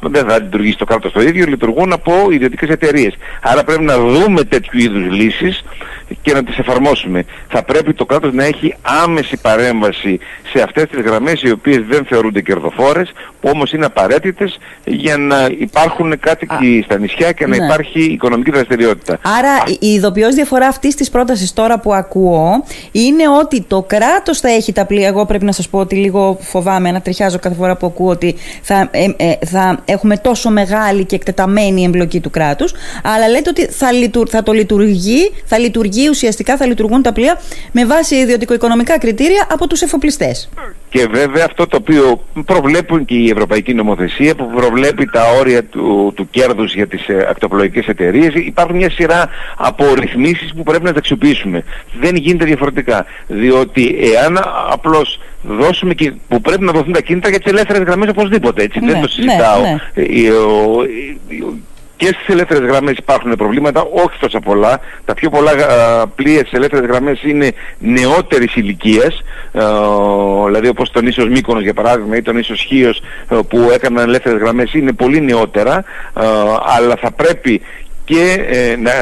δεν 0.00 0.26
θα 0.26 0.38
λειτουργήσει 0.38 0.78
το 0.78 0.84
κράτος 0.84 1.12
το 1.12 1.22
ίδιο, 1.22 1.46
λειτουργούν 1.46 1.92
από 1.92 2.12
ιδιωτικές 2.30 2.68
εταιρείες. 2.68 3.14
Άρα 3.42 3.64
πρέπει 3.64 3.82
να 3.82 3.98
δούμε 3.98 4.44
τέτοιου 4.44 4.78
είδους 4.78 5.12
λύσεις 5.12 5.64
και 6.22 6.32
να 6.32 6.44
τις 6.44 6.58
εφαρμόσουμε. 6.58 7.24
Θα 7.48 7.62
πρέπει 7.62 7.94
το 7.94 8.04
κράτος 8.04 8.32
να 8.32 8.44
έχει 8.44 8.74
άμεση 9.02 9.36
παρέμβαση 9.36 10.18
σε 10.52 10.62
αυτές 10.62 10.84
τις 10.88 11.00
γραμμές 11.00 11.42
οι 11.42 11.50
οποίες 11.50 11.82
δεν 11.88 12.04
θεωρούνται 12.04 12.40
κερδοφόρες, 12.40 13.12
που 13.40 13.50
όμως 13.52 13.72
είναι 13.72 13.84
απαραίτητες 13.84 14.58
για 14.84 15.16
να 15.16 15.48
υπάρχουν 15.58 16.18
κάτοικοι 16.18 16.82
στα 16.84 16.98
νησιά 16.98 17.32
και 17.32 17.46
να 17.46 17.56
ναι. 17.56 17.64
υπάρχει 17.64 18.00
οικονομική 18.00 18.50
δραστηριότητα. 18.50 19.18
Άρα 19.38 19.62
η 19.80 19.92
ειδοποιώς 19.92 20.34
διαφορά 20.34 20.66
αυτής 20.66 20.94
της 20.94 21.10
πρότασης 21.10 21.52
τώρα 21.52 21.78
που 21.78 21.94
ακούω 21.94 22.64
είναι 22.92 23.28
ότι 23.40 23.62
το 23.62 23.82
κράτος 23.82 24.40
θα 24.40 24.48
έχει 24.48 24.72
τα 24.72 24.86
πλοία. 24.86 25.06
Εγώ 25.06 25.26
πρέπει 25.26 25.44
να 25.44 25.52
σας 25.52 25.68
πω 25.68 25.78
ότι 25.78 25.94
λίγο 25.94 26.38
φοβάμαι 26.40 26.90
να 26.90 27.00
τριχιάζω 27.00 27.38
κάθε 27.38 27.54
φορά 27.54 27.76
που 27.76 27.86
ακούω 27.86 28.10
ότι 28.10 28.34
θα, 28.62 28.88
ε, 28.90 29.06
ε, 29.16 29.34
θα 29.46 29.78
έχουμε 29.84 30.16
τόσο 30.16 30.50
μεγάλη 30.50 31.04
και 31.04 31.14
εκτεταμένη 31.14 31.84
εμπλοκή 31.84 32.20
του 32.20 32.30
κράτους, 32.30 32.74
αλλά 33.02 33.28
λέτε 33.28 33.50
ότι 33.50 33.66
θα, 33.66 33.88
θα 34.28 34.42
το 34.42 34.52
λειτουργεί, 34.52 35.32
θα 35.44 35.58
λειτουργεί 35.58 35.93
ουσιαστικά, 36.10 36.56
θα 36.56 36.66
λειτουργούν 36.66 37.02
τα 37.02 37.12
πλοία 37.12 37.40
με 37.72 37.86
βάση 37.86 38.14
ιδιωτικο-οικονομικά 38.14 38.98
κριτήρια 38.98 39.46
από 39.50 39.66
τους 39.66 39.82
εφοπλιστές. 39.82 40.48
Και 40.88 41.06
βέβαια 41.10 41.44
αυτό 41.44 41.66
το 41.66 41.76
οποίο 41.76 42.24
προβλέπουν 42.44 43.04
και 43.04 43.14
η 43.14 43.30
Ευρωπαϊκή 43.30 43.74
Νομοθεσία 43.74 44.34
που 44.34 44.50
προβλέπει 44.54 45.06
τα 45.06 45.22
όρια 45.38 45.64
του, 45.64 46.12
του 46.16 46.28
κέρδους 46.30 46.74
για 46.74 46.86
τις 46.86 47.08
ε, 47.08 47.26
ακτοπλοϊκές 47.30 47.86
εταιρείες 47.86 48.34
υπάρχουν 48.34 48.76
μια 48.76 48.90
σειρά 48.90 49.28
από 49.56 49.84
ρυθμίσεις 49.94 50.54
που 50.54 50.62
πρέπει 50.62 50.84
να 50.84 50.92
τα 50.92 50.98
αξιοποιήσουμε. 50.98 51.64
Δεν 52.00 52.16
γίνεται 52.16 52.44
διαφορετικά. 52.44 53.06
Διότι 53.26 53.96
εάν 54.14 54.38
απλώς 54.70 55.20
δώσουμε 55.42 55.94
και 55.94 56.12
που 56.28 56.40
πρέπει 56.40 56.64
να 56.64 56.72
δοθούν 56.72 56.92
τα 56.92 57.00
κίνητα 57.00 57.28
για 57.28 57.40
τις 57.40 57.52
ελεύθερες 57.52 57.82
γραμμές 57.82 58.08
οπωσδήποτε 58.08 58.62
έτσι. 58.62 58.80
Ναι, 58.80 58.86
Δεν 58.86 58.94
το 58.94 59.00
ναι, 59.00 59.08
συζητάω. 59.08 59.60
Ναι. 59.60 59.76
Ε, 59.94 60.04
και 61.96 62.06
στις 62.06 62.28
ελεύθερες 62.28 62.68
γραμμές 62.68 62.96
υπάρχουν 62.96 63.32
προβλήματα, 63.36 63.80
όχι 63.80 64.18
τόσο 64.20 64.40
πολλά. 64.40 64.80
Τα 65.04 65.14
πιο 65.14 65.30
πολλά 65.30 65.52
πλοία 66.14 66.38
στις 66.38 66.52
ελεύθερες 66.52 66.86
γραμμές 66.90 67.22
είναι 67.22 67.52
νεότερης 67.78 68.54
ηλικίας, 68.56 69.22
δηλαδή 70.44 70.68
όπως 70.68 70.90
τον 70.90 71.06
ίσος 71.06 71.28
Μύκονος 71.28 71.62
για 71.62 71.74
παράδειγμα 71.74 72.16
ή 72.16 72.22
τον 72.22 72.38
ίσος 72.38 72.60
Χίος 72.60 73.02
που 73.48 73.70
έκαναν 73.72 74.08
ελεύθερες 74.08 74.40
γραμμές 74.40 74.74
είναι 74.74 74.92
πολύ 74.92 75.20
νεότερα, 75.20 75.84
αλλά 76.76 76.96
θα 76.96 77.10
πρέπει 77.10 77.60
και 78.04 78.46
ε, 78.48 78.76
να, 78.76 78.92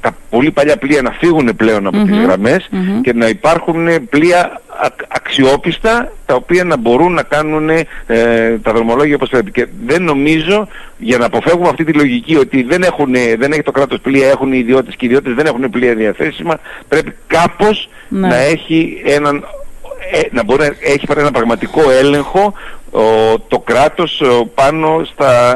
τα 0.00 0.16
πολύ 0.30 0.50
παλιά 0.50 0.76
πλοία 0.76 1.02
να 1.02 1.10
φύγουν 1.10 1.56
πλέον 1.56 1.86
από 1.86 2.04
τις 2.04 2.16
γραμμες 2.16 2.68
και 3.02 3.12
να 3.12 3.28
υπάρχουν 3.28 4.08
πλοία 4.08 4.60
αξιόπιστα 5.08 6.12
τα 6.26 6.34
οποία 6.34 6.64
να 6.64 6.76
μπορούν 6.76 7.12
να 7.12 7.22
κάνουν 7.22 7.70
ε, 7.70 7.86
τα 8.62 8.72
δρομολόγια 8.72 9.14
όπως 9.14 9.28
πρέπει. 9.28 9.50
Και 9.50 9.66
δεν 9.86 10.02
νομίζω 10.02 10.68
για 10.98 11.18
να 11.18 11.26
αποφεύγουμε 11.26 11.68
αυτή 11.68 11.84
τη 11.84 11.92
λογική 11.92 12.36
ότι 12.36 12.62
δεν, 12.62 12.82
έχουν, 12.82 13.12
δεν 13.38 13.52
έχει 13.52 13.62
το 13.62 13.70
κράτος 13.70 14.00
πλοία, 14.00 14.28
έχουν 14.28 14.52
οι 14.52 14.58
ιδιώτες 14.58 14.94
και 14.96 15.04
οι 15.04 15.08
ιδιώτες 15.08 15.34
δεν 15.34 15.46
έχουν 15.46 15.70
πλοία 15.70 15.94
διαθέσιμα, 15.94 16.58
πρέπει 16.88 17.14
κάπως 17.26 17.88
ναι. 18.08 18.28
να 18.28 18.36
έχει 18.36 19.02
έναν 19.04 19.44
ε, 20.12 20.20
να 20.30 20.44
μπορεί 20.44 20.60
να 20.60 20.74
έχει 20.92 21.06
ένα 21.16 21.30
πραγματικό 21.30 21.90
έλεγχο 21.90 22.52
το 23.48 23.58
κράτος 23.58 24.22
πάνω 24.54 25.02
στα, 25.04 25.54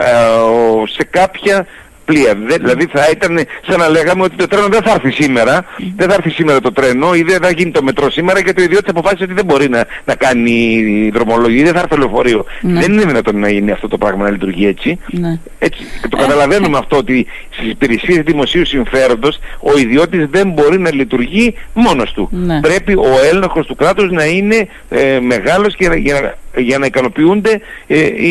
σε 0.89 1.05
κάποια 1.11 1.67
πλοία. 2.05 2.35
δηλαδή 2.61 2.87
θα 2.87 3.09
ήταν 3.13 3.39
σαν 3.69 3.79
να 3.79 3.89
λέγαμε 3.89 4.23
ότι 4.23 4.37
το 4.37 4.47
τρένο 4.47 4.67
δεν 4.67 4.83
θα 4.83 4.91
έρθει 4.91 5.11
σήμερα, 5.11 5.65
δεν 5.97 6.09
θα 6.09 6.15
έρθει 6.15 6.31
σήμερα 6.31 6.61
το 6.61 6.73
τρένο 6.73 7.15
ή 7.15 7.23
δεν 7.23 7.39
θα 7.43 7.51
γίνει 7.51 7.71
το 7.71 7.83
μετρό 7.83 8.11
σήμερα 8.11 8.41
γιατί 8.41 8.61
ο 8.61 8.65
ιδιώτης 8.65 8.89
αποφάσισε 8.89 9.25
ότι 9.25 9.33
δεν 9.33 9.45
μπορεί 9.45 9.69
να, 9.69 9.85
να 10.05 10.15
κάνει 10.15 11.11
δρομολογία, 11.15 11.65
δεν 11.65 11.73
θα 11.73 11.81
έρθει 11.81 11.99
λεωφορείο. 11.99 12.45
Ναι. 12.61 12.81
Δεν 12.81 12.93
είναι 12.93 13.05
δυνατόν 13.05 13.39
να 13.39 13.49
γίνει 13.51 13.71
αυτό 13.71 13.89
το 13.89 13.99
πράγμα 13.99 14.25
να 14.25 14.31
λειτουργεί 14.31 14.67
έτσι. 14.67 14.99
Ναι. 15.11 15.39
έτσι. 15.59 15.83
Και 16.03 16.09
το 16.09 16.17
καταλαβαίνουμε 16.17 16.79
αυτό 16.79 16.97
ότι 16.97 17.27
στις 17.51 17.71
υπηρεσίες 17.71 18.23
δημοσίου 18.25 18.67
συμφέροντος 18.67 19.39
ο 19.61 19.79
ιδιώτης 19.79 20.27
δεν 20.31 20.51
μπορεί 20.51 20.79
να 20.79 20.95
λειτουργεί 20.95 21.55
μόνος 21.75 22.13
του. 22.13 22.29
Ναι. 22.33 22.61
Πρέπει 22.61 22.95
ο 22.95 23.19
έλεγχος 23.33 23.67
του 23.67 23.75
κράτους 23.75 24.11
να 24.11 24.25
είναι 24.25 24.69
ε, 24.89 25.21
μεγάλος 25.21 25.77
και 25.77 25.91
για, 25.97 26.37
για 26.57 26.79
να 26.79 26.87
ικανοποιούνται 26.87 27.61
ε, 27.87 27.99
οι, 27.99 28.31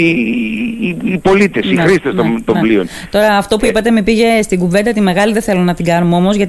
οι, 0.82 0.98
οι 1.04 1.18
πολίτες, 1.18 1.66
οι 1.66 1.76
χρήστες 1.76 2.16
των, 2.16 2.44
των 2.46 2.60
πλοίων. 2.60 2.88
Τώρα 3.10 3.38
αυτό 3.38 3.58
που 3.58 3.66
είπατε 3.66 3.92
με 3.92 4.02
πήγε 4.02 4.42
στην 4.42 4.60
κουβέντα 4.60 4.92
τη 4.92 5.02
μεγάλη, 5.02 5.34
δεν 5.34 5.42
θέλω 5.42 5.62
να 5.62 5.74
την 5.74 5.86
κάνουμε 5.86 6.16
όμως 6.16 6.36
για, 6.36 6.48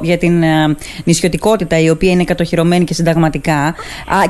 για 0.00 0.18
την 0.18 0.42
ε, 0.42 0.76
νησιωτικότητα 1.04 1.78
η 1.78 1.90
οποία 1.90 2.10
είναι 2.10 2.24
κατοχυρωμένη 2.24 2.84
και 2.84 2.94
συνταγματικά. 2.94 3.58
Α, 3.58 3.74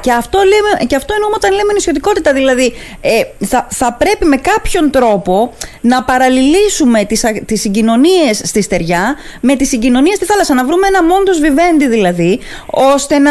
και, 0.01 0.13
αυτό 0.13 0.39
λέμε, 0.39 0.87
και 0.87 0.97
αυτό 0.97 1.15
εννοούμε 1.15 1.37
όταν 1.37 1.53
λέμε 1.53 1.73
νησιωτικότητα. 1.73 2.33
Δηλαδή, 2.33 2.73
ε, 3.01 3.47
θα, 3.47 3.67
θα 3.71 3.97
πρέπει 3.99 4.25
με 4.25 4.37
κάποιον 4.37 4.91
τρόπο 4.91 5.53
να 5.81 6.03
παραλληλήσουμε 6.03 7.05
τις 7.05 7.25
τις 7.45 7.61
συγκοινωνίες 7.61 8.41
στη 8.45 8.63
στεριά 8.63 9.15
με 9.41 9.57
τις 9.57 9.69
συγκοινωνίες 9.69 10.17
στη 10.17 10.25
θάλασσα. 10.25 10.55
Να 10.55 10.65
βρούμε 10.65 10.87
ένα 10.87 11.05
μόντος 11.05 11.41
βιβέντη 11.41 11.89
δηλαδή, 11.89 12.39
ώστε 12.67 13.19
να 13.19 13.31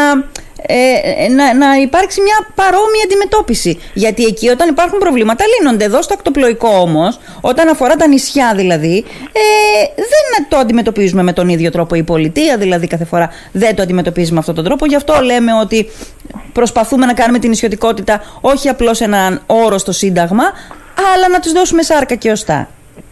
ε, 0.66 1.28
να, 1.28 1.54
να 1.54 1.76
υπάρξει 1.76 2.20
μια 2.20 2.46
παρόμοια 2.54 3.04
αντιμετώπιση. 3.04 3.80
Γιατί 3.94 4.24
εκεί 4.24 4.48
όταν 4.48 4.68
υπάρχουν 4.68 4.98
προβλήματα 4.98 5.44
λύνονται. 5.58 5.84
Εδώ 5.84 6.02
στο 6.02 6.14
ακτοπλοϊκό 6.14 6.68
όμως, 6.68 7.18
όταν 7.40 7.68
αφορά 7.68 7.96
τα 7.96 8.06
νησιά 8.06 8.54
δηλαδή, 8.56 9.04
ε, 9.32 9.86
δεν 9.96 10.46
το 10.48 10.56
αντιμετωπίζουμε 10.56 11.22
με 11.22 11.32
τον 11.32 11.48
ίδιο 11.48 11.70
τρόπο. 11.70 11.94
Η 11.94 12.02
πολιτεία 12.02 12.56
δηλαδή 12.56 12.86
κάθε 12.86 13.04
φορά 13.04 13.30
δεν 13.52 13.74
το 13.74 13.82
αντιμετωπίζει 13.82 14.32
με 14.32 14.38
αυτόν 14.38 14.54
τον 14.54 14.64
τρόπο. 14.64 14.86
Γι' 14.86 14.96
αυτό 14.96 15.20
λέμε 15.22 15.52
ότι 15.54 15.88
προσπαθούμε 16.52 17.06
να 17.06 17.14
κάνουμε 17.14 17.38
την 17.38 17.48
νησιωτικότητα 17.48 18.22
όχι 18.40 18.68
απλώς 18.68 19.00
έναν 19.00 19.42
όρο 19.46 19.78
στο 19.78 19.92
Σύνταγμα, 19.92 20.44
αλλά 21.14 21.28
να 21.28 21.40
τους 21.40 21.52
δώσουμε 21.52 21.82
σάρκα 21.82 22.14
και 22.14 22.30
οστά. 22.30 22.68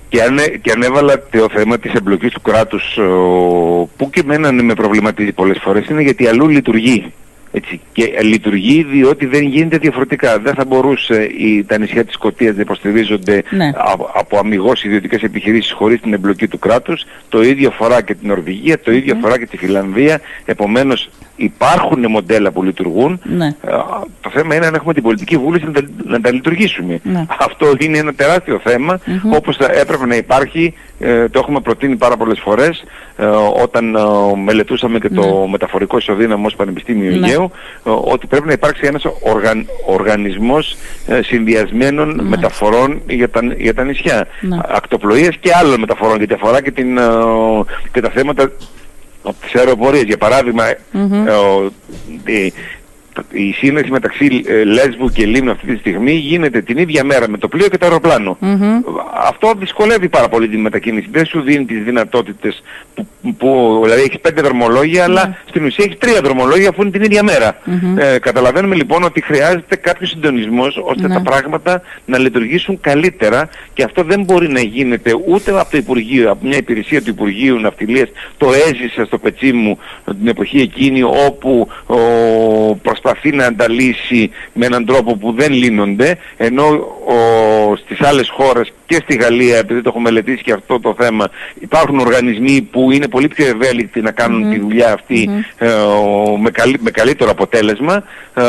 Και, 0.08 0.22
αν, 0.22 0.38
και 0.62 0.70
ανέβαλα 0.70 1.22
το 1.30 1.48
θέμα 1.54 1.78
της 1.78 1.92
εμπλοκής 1.92 2.32
του 2.32 2.40
κράτους 2.40 2.98
που 3.96 4.10
και 4.10 4.20
εμένα 4.20 4.52
με 4.52 4.74
προβληματίζει 4.74 5.32
πολλές 5.32 5.58
φορές 5.62 5.86
είναι 5.86 6.02
γιατί 6.02 6.26
αλλού 6.26 6.48
λειτουργεί 6.48 7.12
έτσι, 7.52 7.80
και 7.92 8.18
λειτουργεί 8.22 8.82
διότι 8.82 9.26
δεν 9.26 9.42
γίνεται 9.42 9.78
διαφορετικά. 9.78 10.38
Δεν 10.38 10.54
θα 10.54 10.64
μπορούσε 10.64 11.22
η, 11.22 11.64
τα 11.64 11.78
νησιά 11.78 12.04
της 12.04 12.14
Σκοτίας 12.14 12.54
να 12.56 12.62
υποστηρίζονται 12.62 13.42
ναι. 13.50 13.70
από, 13.74 14.10
από 14.14 14.38
αμυγός 14.38 14.84
ιδιωτικές 14.84 15.22
επιχειρήσεις 15.22 15.72
χωρίς 15.72 16.00
την 16.00 16.12
εμπλοκή 16.12 16.48
του 16.48 16.58
κράτους. 16.58 17.04
Το 17.28 17.42
ίδιο 17.42 17.68
αφορά 17.68 18.02
και 18.02 18.14
την 18.14 18.28
Νορβηγία, 18.28 18.80
το 18.80 18.92
ίδιο 18.92 19.14
αφορά 19.16 19.38
και 19.38 19.46
τη 19.46 19.56
Φιλανδία. 19.56 20.20
Επομένως 20.44 21.08
υπάρχουν 21.38 22.10
μοντέλα 22.10 22.50
που 22.50 22.62
λειτουργούν. 22.62 23.20
Ναι. 23.24 23.46
Ε, 23.46 23.70
το 24.20 24.30
θέμα 24.30 24.54
είναι 24.54 24.66
αν 24.66 24.74
έχουμε 24.74 24.94
την 24.94 25.02
πολιτική 25.02 25.36
βούληση 25.36 25.64
να 25.64 25.72
τα, 25.72 25.82
να 26.04 26.20
τα 26.20 26.32
λειτουργήσουμε. 26.32 27.00
Ναι. 27.02 27.26
Αυτό 27.38 27.66
είναι 27.78 27.98
ένα 27.98 28.14
τεράστιο 28.14 28.60
θέμα, 28.64 28.98
mm-hmm. 28.98 29.36
όπως 29.36 29.56
θα 29.56 29.72
έπρεπε 29.72 30.06
να 30.06 30.16
υπάρχει, 30.16 30.74
ε, 30.98 31.28
το 31.28 31.38
έχουμε 31.38 31.60
προτείνει 31.60 31.96
πάρα 31.96 32.16
πολλές 32.16 32.40
φορές, 32.40 32.84
ε, 33.16 33.26
όταν 33.62 33.94
ε, 33.94 34.00
μελετούσαμε 34.44 34.98
και 34.98 35.08
το 35.08 35.22
ναι. 35.22 35.48
μεταφορικό 35.50 35.96
ισοδύναμο 35.96 36.46
ως 36.46 36.54
Πανεπιστήμιο 36.54 37.10
ναι. 37.10 37.26
Αιγαίου, 37.26 37.50
ε, 37.84 37.90
ότι 37.90 38.26
πρέπει 38.26 38.46
να 38.46 38.52
υπάρξει 38.52 38.86
ένας 38.86 39.04
οργαν, 39.20 39.66
οργανισμός 39.86 40.76
συνδυασμένων 41.20 42.20
μεταφορών 42.22 43.02
για 43.08 43.30
τα, 43.30 43.40
για 43.58 43.74
τα 43.74 43.84
νησιά. 43.84 44.26
Ακτοπλοείας 44.68 45.36
και 45.40 45.50
άλλων 45.54 45.80
μεταφορών, 45.80 46.18
γιατί 46.18 46.34
αφορά 46.34 46.62
και, 46.62 46.70
την, 46.70 46.98
και 47.92 48.00
τα 48.00 48.10
θέματα 48.10 48.50
τις 49.34 49.54
αεροπορίες. 49.54 50.02
Για 50.02 50.18
παράδειγμα, 50.18 50.64
ε, 50.66 50.76
η 52.24 52.52
σύνδεση 53.52 53.90
μεταξύ 53.90 54.44
ε, 54.46 54.64
Λέσβου 54.64 55.10
και 55.10 55.26
Λίμνου 55.26 55.50
αυτή 55.50 55.66
τη 55.66 55.78
στιγμή 55.78 56.12
γίνεται 56.12 56.62
την 56.62 56.78
ίδια 56.78 57.04
μέρα 57.04 57.28
με 57.28 57.38
το 57.38 57.48
πλοίο 57.48 57.68
και 57.68 57.78
το 57.78 57.86
αεροπλανο 57.86 58.38
Αυτό 59.26 59.52
δυσκολεύει 59.58 60.08
πάρα 60.08 60.28
πολύ 60.28 60.48
τη 60.48 60.56
μετακίνηση. 60.56 61.08
Δεν 61.10 61.26
σου 61.26 61.40
δίνει 61.40 61.64
τις 61.64 61.82
δυνατότητες 61.82 62.62
που, 62.94 63.06
που 63.38 63.80
δηλαδή 63.82 64.02
έχεις 64.02 64.20
πέντε 64.20 64.40
δρομολόγια 64.40 65.04
αλλά 65.04 65.26
ναι. 65.26 65.36
στην 65.48 65.64
ουσία 65.64 65.84
έχεις 65.84 65.98
τρία 65.98 66.20
δρομολόγια 66.20 66.68
αφού 66.68 66.82
είναι 66.82 66.90
την 66.90 67.02
ίδια 67.02 67.22
Ε, 67.98 68.18
καταλαβαίνουμε 68.18 68.74
λοιπόν 68.74 69.02
ότι 69.02 69.20
χρειάζεται 69.20 69.76
κάποιος 69.76 70.10
συντονισμός 70.10 70.80
ώστε 70.84 71.08
τα 71.08 71.18
ναι. 71.18 71.22
πράγματα 71.22 71.82
να 72.04 72.18
λειτουργήσουν 72.18 72.80
καλύτερα 72.80 73.48
και 73.74 73.82
αυτό 73.82 74.02
δεν 74.02 74.24
μπορεί 74.24 74.48
να 74.48 74.60
γίνεται 74.60 75.12
ούτε 75.26 75.60
από 75.60 75.70
το 75.70 75.76
Υπουργείο, 75.76 76.30
από 76.30 76.46
μια 76.46 76.56
υπηρεσία 76.56 77.02
του 77.02 77.10
Υπουργείου 77.10 77.60
Ναυτιλίας. 77.60 78.08
Το 78.36 78.52
έζησα 78.52 79.04
στο 79.04 79.18
πετσί 79.18 79.52
μου 79.52 79.78
την 80.04 80.28
εποχή 80.28 80.60
εκείνη 80.60 81.02
όπου 81.02 81.68
ο, 81.86 81.98
προσπαθεί 83.08 83.36
να 83.36 83.46
ανταλύσει 83.46 84.30
με 84.52 84.66
έναν 84.66 84.86
τρόπο 84.86 85.16
που 85.16 85.32
δεν 85.32 85.52
λύνονται, 85.52 86.18
ενώ 86.36 86.64
ο, 87.06 87.76
στις 87.76 88.00
άλλες 88.00 88.28
χώρες 88.28 88.72
και 88.86 88.94
στη 88.94 89.16
Γαλλία, 89.16 89.56
επειδή 89.56 89.82
το 89.82 89.88
έχω 89.88 90.00
μελετήσει 90.00 90.42
και 90.42 90.52
αυτό 90.52 90.80
το 90.80 90.94
θέμα, 90.98 91.30
υπάρχουν 91.60 91.98
οργανισμοί 91.98 92.62
που 92.62 92.90
είναι 92.90 93.08
πολύ 93.08 93.28
πιο 93.28 93.46
ευέλικτοι 93.46 94.00
να 94.00 94.10
κάνουν 94.10 94.50
τη 94.50 94.58
δουλειά 94.58 94.92
αυτή 94.92 95.28
ε, 95.58 95.68
με, 96.40 96.50
με 96.78 96.90
καλύτερο 96.90 97.30
αποτέλεσμα 97.30 98.04
ε, 98.34 98.42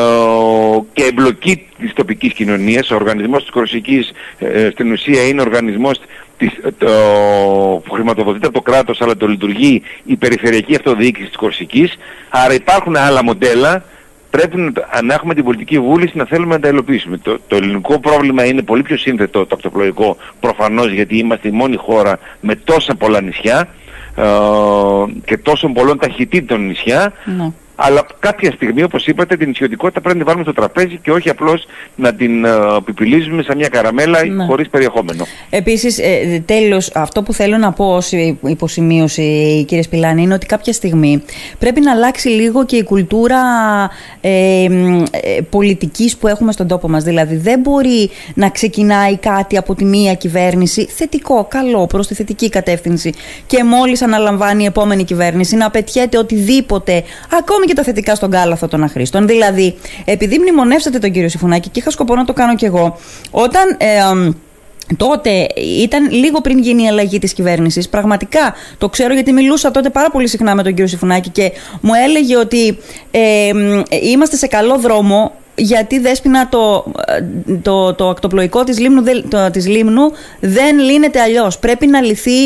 και 0.93 1.04
εμπλοκή 1.04 1.67
της 1.80 1.93
τοπικής 1.93 2.34
κοινωνίας. 2.34 2.91
Ο 2.91 2.95
οργανισμός 2.95 3.41
της 3.41 3.52
Κορσικής 3.52 4.12
ε, 4.39 4.69
στην 4.72 4.91
ουσία 4.91 5.28
είναι 5.28 5.41
οργανισμός 5.41 6.00
της, 6.38 6.52
το, 6.78 6.91
που 7.86 7.91
χρηματοδοτείται 7.91 8.48
από 8.48 8.56
το 8.56 8.72
κράτος 8.72 9.02
αλλά 9.02 9.17
το 9.17 9.28
λειτουργεί 9.28 9.82
η 10.06 10.15
περιφερειακή 10.15 10.76
αυτοδιοίκηση 10.76 11.28
της 11.28 11.36
Κορσικής. 11.36 11.98
Άρα 12.30 12.54
υπάρχουν 12.54 12.95
άλλα 12.95 13.24
μοντέλα 13.24 13.84
πρέπει 14.30 14.58
να, 15.04 15.13
έχουμε 15.13 15.34
την 15.34 15.44
πολιτική 15.44 15.80
βούληση 15.80 16.18
να 16.18 16.26
θέλουμε 16.26 16.54
να 16.54 16.60
τα 16.60 16.68
υλοποιήσουμε. 16.68 17.18
Το, 17.18 17.39
το 17.48 17.56
ελληνικό 17.56 18.00
πρόβλημα 18.00 18.46
είναι 18.46 18.62
πολύ 18.62 18.82
πιο 18.82 18.98
σύνθετο 18.98 19.46
το 19.46 19.56
ακτοπλοϊκό 19.56 20.18
προφανώς 20.39 20.92
γιατί 20.92 21.18
είμαστε 21.18 21.48
η 21.48 21.52
μόνη 21.52 21.76
χώρα 21.76 22.20
με 22.39 22.56
τόσα 22.56 22.96
πολλά 22.96 23.22
νησιά 23.22 23.68
ε, 24.15 24.24
και 25.26 25.38
τόσων 25.38 25.74
πολλών 25.74 25.98
ταχυτήτων 26.00 26.65
νησιά 26.65 27.13
ναι. 27.38 27.52
Αλλά 27.82 28.06
κάποια 28.20 28.52
στιγμή, 28.52 28.84
όπως 28.84 29.08
είπατε, 29.08 29.38
την 29.38 29.50
ισιωτικότητα 29.50 30.02
πρέπει 30.02 30.18
να 30.18 30.24
την 30.24 30.34
βάλουμε 30.34 30.52
στο 30.52 30.62
τραπέζι 30.62 31.00
και 31.04 31.12
όχι 31.12 31.30
απλώς 31.30 31.65
να 31.96 32.13
την 32.13 32.46
uh, 32.46 32.80
πιπιλίζουμε 32.86 33.44
σαν 33.44 33.58
μια 33.58 33.68
καραμέλα 33.68 34.26
ναι. 34.26 34.46
χωρίς 34.46 34.70
περιεχόμενο. 34.70 35.26
Επίσης, 35.50 35.98
ε, 36.00 36.44
τέλος, 36.46 36.92
αυτό 36.94 37.24
που 37.24 37.34
θέλω 37.34 37.58
να 37.58 37.72
πω 37.72 37.96
ως 37.96 38.12
υποσημείωση, 38.46 39.63
κύριε 39.68 39.84
Σπιλάνη, 39.84 40.22
είναι 40.22 40.34
ότι 40.34 40.46
κάποια 40.46 40.74
στιγμή 40.74 41.24
πρέπει 41.60 41.82
να 41.82 41.92
αλλάξει 41.92 42.28
λίγο 42.28 42.65
και 42.65 42.76
η 42.76 42.84
κουλτούρα 42.84 43.39
ε, 44.22 44.63
ε, 44.63 44.68
πολιτικής 45.50 46.18
που 46.18 46.28
έχουμε 46.28 46.52
στον 46.52 46.68
τόπο 46.68 46.89
μας. 46.89 47.04
Δηλαδή, 47.04 47.36
δεν 47.36 47.60
μπορεί 47.60 48.10
να 48.34 48.50
ξεκινάει 48.50 49.18
κάτι 49.18 49.58
από 49.58 49.76
τη 49.76 49.86
μία 49.86 50.13
κυβέρνηση 50.13 50.86
θετικό, 50.86 51.48
καλό, 51.50 51.88
προς 51.88 52.08
τη 52.08 52.13
θετική 52.13 52.50
κατεύθυνση 52.50 53.13
και 53.48 53.63
μόλις 53.63 54.02
αναλαμβάνει 54.02 54.63
η 54.63 54.65
επόμενη 54.65 55.04
κυβέρνηση 55.04 55.56
να 55.56 55.70
πετιέται 55.70 56.18
οτιδήποτε, 56.18 57.04
ακόμη 57.39 57.65
και 57.70 57.76
τα 57.76 57.84
θετικά 57.84 58.16
στον 58.16 58.32
κάλαθο 58.32 58.68
των 58.68 58.84
αχρήστων. 58.84 59.28
Δηλαδή, 59.28 59.78
επειδή 60.06 60.40
μνημονεύσατε 60.40 61.00
τον 61.00 61.12
κύριο 61.12 61.30
Σιφουνάκη 61.30 61.70
και 61.70 61.80
είχα 61.80 61.90
σκοπό 61.90 62.16
να 62.16 62.26
το 62.26 62.34
κάνω 62.34 62.56
κι 62.56 62.66
εγώ, 62.66 62.98
όταν. 63.32 63.76
Ε, 63.78 64.32
Τότε 64.98 65.48
ήταν 65.84 66.12
λίγο 66.12 66.42
πριν 66.42 66.60
γίνει 66.60 66.84
η 66.84 66.88
αλλαγή 66.88 67.20
της 67.20 67.34
κυβέρνησης. 67.34 67.90
Πραγματικά 67.90 68.54
το 68.78 68.90
ξέρω 68.90 69.14
γιατί 69.14 69.32
μιλούσα 69.32 69.72
τότε 69.72 69.90
πάρα 69.90 70.10
πολύ 70.10 70.28
συχνά 70.28 70.56
με 70.56 70.64
τον 70.64 70.72
κύριο 70.72 70.88
Σιφουνάκη 70.88 71.30
και 71.30 71.52
μου 71.82 71.92
έλεγε 72.06 72.38
ότι 72.38 72.78
ε, 73.12 73.52
είμαστε 74.02 74.36
σε 74.36 74.48
καλό 74.48 74.78
δρόμο 74.78 75.32
γιατί 75.60 76.00
δέσποινα 76.00 76.50
το, 76.50 76.86
το, 77.62 77.93
το 77.93 78.10
ακτοπλοϊκό 78.10 78.63
της 78.63 78.80
Λίμνου, 78.80 79.04
το, 79.30 79.50
της 79.52 79.67
Λίμνου 79.67 80.12
δεν 80.39 80.80
λύνεται 80.80 81.22
αλλιώς. 81.22 81.60
Πρέπει 81.60 81.88
να 81.88 82.02
λυθεί 82.02 82.45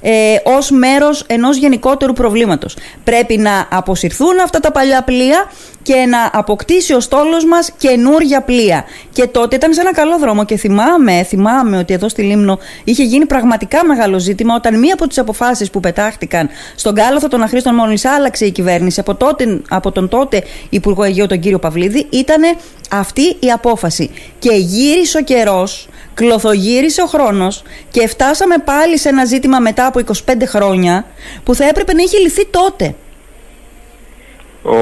ε, 0.00 0.36
ως 0.44 0.70
μέρος 0.70 1.24
ενός 1.26 1.56
γενικότερου 1.56 2.12
προβλήματος. 2.12 2.76
Πρέπει 3.04 3.36
να 3.36 3.68
αποσυρθούν 3.70 4.40
αυτά 4.44 4.60
τα 4.60 4.72
παλιά 4.72 5.02
πλοία 5.02 5.50
και 5.84 5.94
να 5.94 6.30
αποκτήσει 6.32 6.94
ο 6.94 7.00
στόλος 7.00 7.44
μας 7.44 7.70
καινούρια 7.78 8.40
πλοία. 8.40 8.84
Και 9.12 9.26
τότε 9.26 9.56
ήταν 9.56 9.72
σε 9.72 9.80
ένα 9.80 9.92
καλό 9.92 10.18
δρόμο 10.18 10.44
και 10.44 10.56
θυμάμαι, 10.56 11.22
θυμάμαι 11.22 11.78
ότι 11.78 11.94
εδώ 11.94 12.08
στη 12.08 12.22
Λίμνο 12.22 12.58
είχε 12.84 13.02
γίνει 13.02 13.26
πραγματικά 13.26 13.84
μεγάλο 13.84 14.18
ζήτημα 14.18 14.54
όταν 14.54 14.78
μία 14.78 14.94
από 14.94 15.08
τις 15.08 15.18
αποφάσεις 15.18 15.70
που 15.70 15.80
πετάχτηκαν 15.80 16.48
στον 16.74 16.94
κάλαθο 16.94 17.28
των 17.28 17.42
αχρήστων 17.42 17.74
μόλις 17.74 18.04
άλλαξε 18.04 18.46
η 18.46 18.50
κυβέρνηση 18.50 19.00
από, 19.00 19.14
τότε, 19.14 19.60
από 19.68 19.92
τον 19.92 20.08
τότε 20.08 20.42
Υπουργό 20.68 21.02
Αιγαίου 21.02 21.26
τον 21.26 21.38
κύριο 21.40 21.58
Παυλίδη 21.58 22.06
ήταν 22.10 22.42
αυτή 22.90 23.22
η 23.22 23.50
απόφαση. 23.52 24.10
Και 24.38 24.52
γύρισε 24.54 25.18
ο 25.18 25.22
καιρός 25.22 25.88
κλωθογύρισε 26.14 27.02
ο 27.02 27.06
χρόνος 27.06 27.62
και 27.90 28.08
φτάσαμε 28.08 28.58
πάλι 28.58 28.98
σε 28.98 29.08
ένα 29.08 29.24
ζήτημα 29.24 29.58
μετά 29.58 29.86
από 29.86 30.00
25 30.06 30.32
χρόνια 30.46 31.06
που 31.44 31.54
θα 31.54 31.64
έπρεπε 31.64 31.92
να 31.92 32.02
είχε 32.02 32.18
λυθεί 32.18 32.46
τότε. 32.46 32.94
Ο, 34.64 34.76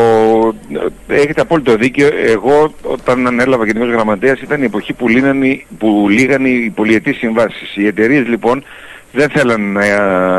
έχετε 1.08 1.40
απόλυτο 1.40 1.76
δίκιο. 1.76 2.08
Εγώ 2.26 2.74
όταν 2.82 3.26
ανέλαβα 3.26 3.64
γενικός 3.64 3.88
γραμματέας 3.88 4.40
ήταν 4.40 4.62
η 4.62 4.64
εποχή 4.64 4.92
που, 4.92 5.08
λύνανε, 5.08 5.64
που 5.78 6.06
λίγαν 6.10 6.44
οι 6.44 6.72
πολιετές 6.74 7.16
συμβάσεις. 7.16 7.76
Οι 7.76 7.86
εταιρείες 7.86 8.26
λοιπόν 8.26 8.64
δεν 9.12 9.28
θέλαν 9.28 9.72
να 9.72 9.84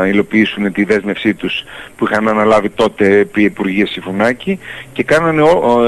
υλοποιήσουν 0.06 0.72
τη 0.72 0.84
δέσμευσή 0.84 1.34
τους 1.34 1.64
που 1.96 2.04
είχαν 2.04 2.28
αναλάβει 2.28 2.68
τότε 2.68 3.18
επί 3.18 3.42
Υπουργείας 3.42 3.90
Συμφωνάκη 3.90 4.58
και 4.92 5.02
κάνανε, 5.02 5.42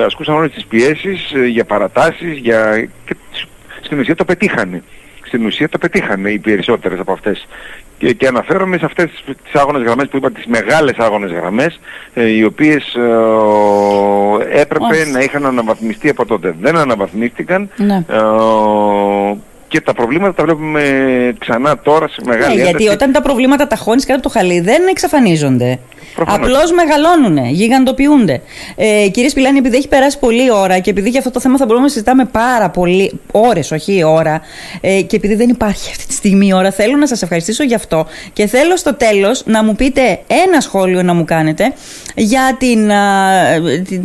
ασκούσαν 0.06 0.34
όλες 0.34 0.52
τις 0.52 0.66
πιέσεις 0.66 1.32
ε, 1.34 1.46
για 1.46 1.64
παρατάσεις 1.64 2.38
για... 2.38 2.88
και 3.04 3.16
στην 3.80 3.98
ουσία 3.98 4.14
το 4.14 4.24
πετύχανε 4.24 4.82
στην 5.26 5.46
ουσία 5.46 5.68
το 5.68 5.78
πετύχανε 5.78 6.30
οι 6.30 6.38
περισσότερες 6.38 6.98
από 6.98 7.12
αυτές. 7.12 7.46
Και, 7.98 8.12
και 8.12 8.26
αναφέρομαι 8.26 8.78
σε 8.78 8.84
αυτές 8.84 9.24
τις 9.44 9.60
άγονες 9.60 9.82
γραμμές 9.82 10.08
που 10.08 10.16
είπα, 10.16 10.30
τις 10.30 10.46
μεγάλες 10.46 10.96
άγονες 10.96 11.30
γραμμές, 11.30 11.80
ε, 12.14 12.28
οι 12.28 12.44
οποίες 12.44 12.94
ε, 12.94 14.60
έπρεπε 14.60 15.04
να 15.12 15.20
είχαν 15.20 15.46
αναβαθμιστεί 15.46 16.08
από 16.08 16.26
τότε. 16.26 16.54
Δεν 16.60 16.76
αναβαθμίστηκαν. 16.76 17.70
Ναι. 17.76 18.04
Ε, 18.08 18.16
και 19.68 19.80
τα 19.80 19.94
προβλήματα 19.94 20.34
τα 20.34 20.44
βλέπουμε 20.44 20.82
ξανά 21.38 21.78
τώρα 21.78 22.08
σε 22.08 22.20
μεγάλη 22.24 22.56
ναι, 22.56 22.62
γιατί 22.62 22.88
όταν 22.88 23.12
τα 23.12 23.22
προβλήματα 23.22 23.66
τα 23.66 23.76
χώνεις 23.76 24.06
κάτω 24.06 24.18
από 24.18 24.28
το 24.28 24.38
χαλί 24.38 24.60
δεν 24.60 24.86
εξαφανίζονται. 24.90 25.78
Απλώς 26.26 26.72
μεγαλώνουν, 26.72 27.46
γιγαντοποιούνται. 27.46 28.40
Ε, 28.76 29.08
κύριε 29.08 29.28
Σπιλάνη, 29.28 29.58
επειδή 29.58 29.76
έχει 29.76 29.88
περάσει 29.88 30.18
πολλή 30.18 30.52
ώρα 30.52 30.78
και 30.78 30.90
επειδή 30.90 31.08
για 31.08 31.18
αυτό 31.18 31.30
το 31.30 31.40
θέμα 31.40 31.56
θα 31.56 31.64
μπορούμε 31.64 31.84
να 31.84 31.90
συζητάμε 31.90 32.24
πάρα 32.24 32.70
πολύ 32.70 33.20
ώρες, 33.30 33.70
όχι 33.70 34.04
ώρα, 34.04 34.40
ε, 34.80 35.02
και 35.02 35.16
επειδή 35.16 35.34
δεν 35.34 35.48
υπάρχει 35.48 35.90
αυτή 35.90 36.06
τη 36.06 36.12
στιγμή 36.12 36.52
ώρα, 36.52 36.70
θέλω 36.70 36.96
να 36.96 37.06
σας 37.06 37.22
ευχαριστήσω 37.22 37.64
γι' 37.64 37.74
αυτό 37.74 38.06
και 38.32 38.46
θέλω 38.46 38.76
στο 38.76 38.94
τέλος 38.94 39.42
να 39.46 39.64
μου 39.64 39.74
πείτε 39.74 40.20
ένα 40.46 40.60
σχόλιο 40.60 41.02
να 41.02 41.14
μου 41.14 41.24
κάνετε 41.24 41.72
για 42.14 42.56
την, 42.58 42.90
την, 43.84 44.04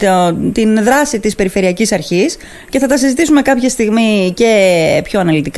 την 0.53 0.83
δράση 0.83 1.19
της 1.19 1.35
Περιφερειακής 1.35 1.91
Αρχής 1.91 2.37
και 2.69 2.79
θα 2.79 2.87
τα 2.87 2.97
συζητήσουμε 2.97 3.41
κάποια 3.41 3.69
στιγμή 3.69 4.33
και 4.35 5.01
πιο 5.03 5.19
αναλυτικά. 5.19 5.50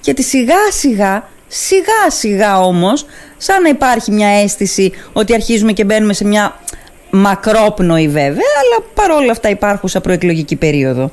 Γιατί 0.00 0.22
σιγά 0.22 0.70
σιγά 0.70 1.28
Σιγά 1.52 2.10
σιγά 2.10 2.60
όμως, 2.60 3.06
σαν 3.36 3.62
να 3.62 3.68
υπάρχει 3.68 4.10
μια 4.10 4.28
αίσθηση 4.28 4.92
ότι 5.12 5.34
αρχίζουμε 5.34 5.72
και 5.72 5.84
μπαίνουμε 5.84 6.12
σε 6.12 6.24
μια 6.24 6.60
μακρόπνοη 7.10 8.08
βέβαια, 8.08 8.30
αλλά 8.34 8.86
παρόλα 8.94 9.32
αυτά 9.32 9.48
υπάρχουσα 9.48 10.00
προεκλογική 10.00 10.56
περίοδο. 10.56 11.10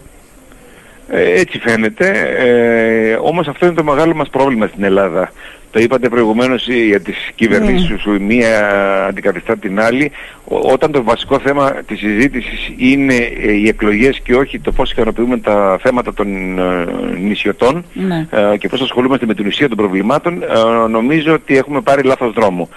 Ε, 1.10 1.40
έτσι 1.40 1.60
φαίνεται, 1.60 2.10
ε, 2.38 3.18
όμως 3.22 3.48
αυτό 3.48 3.66
είναι 3.66 3.76
το 3.76 3.84
μεγάλο 3.84 4.16
μας 4.16 4.30
πρόβλημα 4.30 4.68
στην 4.68 4.84
Ελλάδα. 4.84 5.32
Το 5.72 5.80
είπατε 5.80 6.10
προηγουμένως 6.10 6.68
για 6.68 7.00
τις 7.00 7.32
κυβερνήσεις 7.36 7.92
mm. 7.92 8.00
σου, 8.00 8.22
μία 8.22 9.06
αντικαθιστά 9.06 9.58
την 9.58 9.80
άλλη. 9.80 10.12
Όταν 10.46 10.92
το 10.92 11.04
βασικό 11.04 11.40
θέμα 11.40 11.72
της 11.72 12.00
συζήτησης 12.00 12.72
είναι 12.78 13.16
ε, 13.16 13.52
οι 13.52 13.68
εκλογές 13.68 14.20
και 14.20 14.36
όχι 14.36 14.60
το 14.60 14.72
πώς 14.72 14.92
ικανοποιούμε 14.92 15.38
τα 15.38 15.78
θέματα 15.82 16.14
των 16.14 16.60
ε, 16.60 16.86
νησιωτών 17.20 17.86
ναι. 17.94 18.28
ε, 18.32 18.58
και 18.58 18.68
πώς 18.68 18.82
ασχολούμαστε 18.82 19.26
με 19.26 19.34
την 19.34 19.48
ουσία 19.48 19.68
των 19.68 19.78
προβλημάτων, 19.78 20.44
νομίζω 20.90 21.34
ότι 21.34 21.58
έχουμε 21.58 21.82
πάρει 21.82 22.04
λάθος 22.04 22.34
δρόμο 22.34 22.70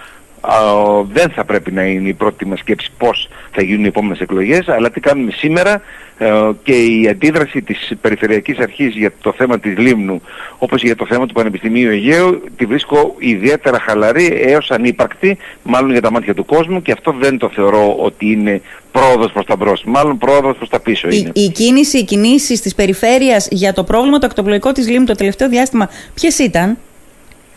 δεν 1.12 1.30
θα 1.30 1.44
πρέπει 1.44 1.72
να 1.72 1.82
είναι 1.82 2.08
η 2.08 2.12
πρώτη 2.12 2.46
μας 2.46 2.58
σκέψη 2.58 2.90
πώς 2.98 3.28
θα 3.50 3.62
γίνουν 3.62 3.84
οι 3.84 3.88
επόμενες 3.88 4.20
εκλογές, 4.20 4.68
αλλά 4.68 4.90
τι 4.90 5.00
κάνουμε 5.00 5.30
σήμερα 5.30 5.82
ε, 6.18 6.50
και 6.62 6.72
η 6.72 7.08
αντίδραση 7.08 7.62
της 7.62 7.92
Περιφερειακής 8.00 8.58
Αρχής 8.58 8.94
για 8.94 9.12
το 9.20 9.32
θέμα 9.36 9.58
της 9.58 9.78
Λίμνου, 9.78 10.22
όπως 10.58 10.82
για 10.82 10.96
το 10.96 11.06
θέμα 11.06 11.26
του 11.26 11.34
Πανεπιστημίου 11.34 11.90
Αιγαίου, 11.90 12.42
τη 12.56 12.66
βρίσκω 12.66 13.14
ιδιαίτερα 13.18 13.80
χαλαρή 13.80 14.40
έως 14.44 14.70
ανύπαρκτη, 14.70 15.38
μάλλον 15.62 15.90
για 15.90 16.00
τα 16.00 16.10
μάτια 16.10 16.34
του 16.34 16.44
κόσμου 16.44 16.82
και 16.82 16.92
αυτό 16.92 17.14
δεν 17.20 17.38
το 17.38 17.50
θεωρώ 17.54 17.96
ότι 17.98 18.30
είναι 18.30 18.60
πρόοδος 18.92 19.32
προς 19.32 19.44
τα 19.44 19.56
μπρος, 19.56 19.82
μάλλον 19.84 20.18
πρόοδος 20.18 20.56
προς 20.56 20.68
τα 20.68 20.80
πίσω 20.80 21.08
είναι. 21.08 21.30
Η, 21.34 21.42
η 21.42 21.50
κίνηση, 21.50 21.98
οι 21.98 22.04
κινήσεις 22.04 22.60
της 22.60 22.74
περιφέρειας 22.74 23.48
για 23.50 23.72
το 23.72 23.84
πρόβλημα 23.84 24.18
το 24.18 24.26
ακτοπλοϊκό 24.26 24.72
της 24.72 24.88
Λίμνου 24.88 25.06
το 25.06 25.14
τελευταίο 25.14 25.48
διάστημα 25.48 25.90
ποιες 26.14 26.38
ήταν; 26.38 26.78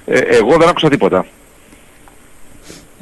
Ε, 0.05 0.19
εγώ 0.19 0.57
δεν 0.57 0.67
άκουσα 0.67 0.89
τίποτα 0.89 1.25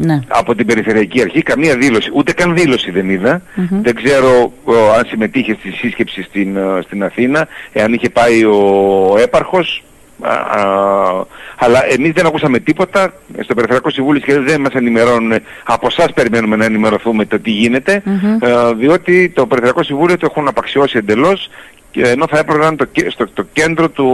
ναι. 0.05 0.19
από 0.27 0.55
την 0.55 0.65
Περιφερειακή 0.65 1.21
Αρχή, 1.21 1.41
καμία 1.41 1.77
δήλωση, 1.77 2.09
ούτε 2.13 2.33
καν 2.33 2.55
δήλωση 2.55 2.91
δεν 2.91 3.09
είδα. 3.09 3.41
Δεν 3.81 3.95
ξέρω 3.95 4.53
αν 4.97 5.05
συμμετείχε 5.05 5.55
στη 5.59 5.71
σύσκεψη 5.71 6.23
στην, 6.23 6.57
ε, 6.57 6.81
στην 6.81 7.03
Αθήνα, 7.03 7.47
εάν 7.71 7.93
είχε 7.93 8.09
πάει 8.09 8.43
ο 8.43 9.15
έπαρχος, 9.21 9.83
αλλά 11.57 11.91
εμείς 11.91 12.11
δεν 12.11 12.25
ακούσαμε 12.25 12.59
τίποτα. 12.59 13.13
Στο 13.43 13.53
Περιφερειακό 13.53 13.89
Συμβούλιο 13.89 14.21
και 14.21 14.39
δεν 14.39 14.61
μας 14.61 14.73
ενημερώνουν. 14.73 15.33
Από 15.63 15.87
εσάς 15.89 16.13
περιμένουμε 16.13 16.55
να 16.55 16.65
ενημερωθούμε 16.65 17.25
το 17.25 17.39
τι 17.39 17.51
γίνεται. 17.51 18.03
Ε, 18.41 18.73
διότι 18.77 19.29
το 19.29 19.45
Περιφερειακό 19.45 19.83
Συμβούλιο 19.83 20.17
το 20.17 20.27
έχουν 20.29 20.47
απαξιώσει 20.47 20.97
εντελώς 20.97 21.49
ενώ 21.93 22.27
θα 22.27 22.37
έπρεπε 22.37 22.59
να 22.59 22.67
είναι 22.67 22.75
το, 22.75 22.87
στο, 23.09 23.27
το 23.33 23.45
κέντρο 23.53 23.89
του, 23.89 24.07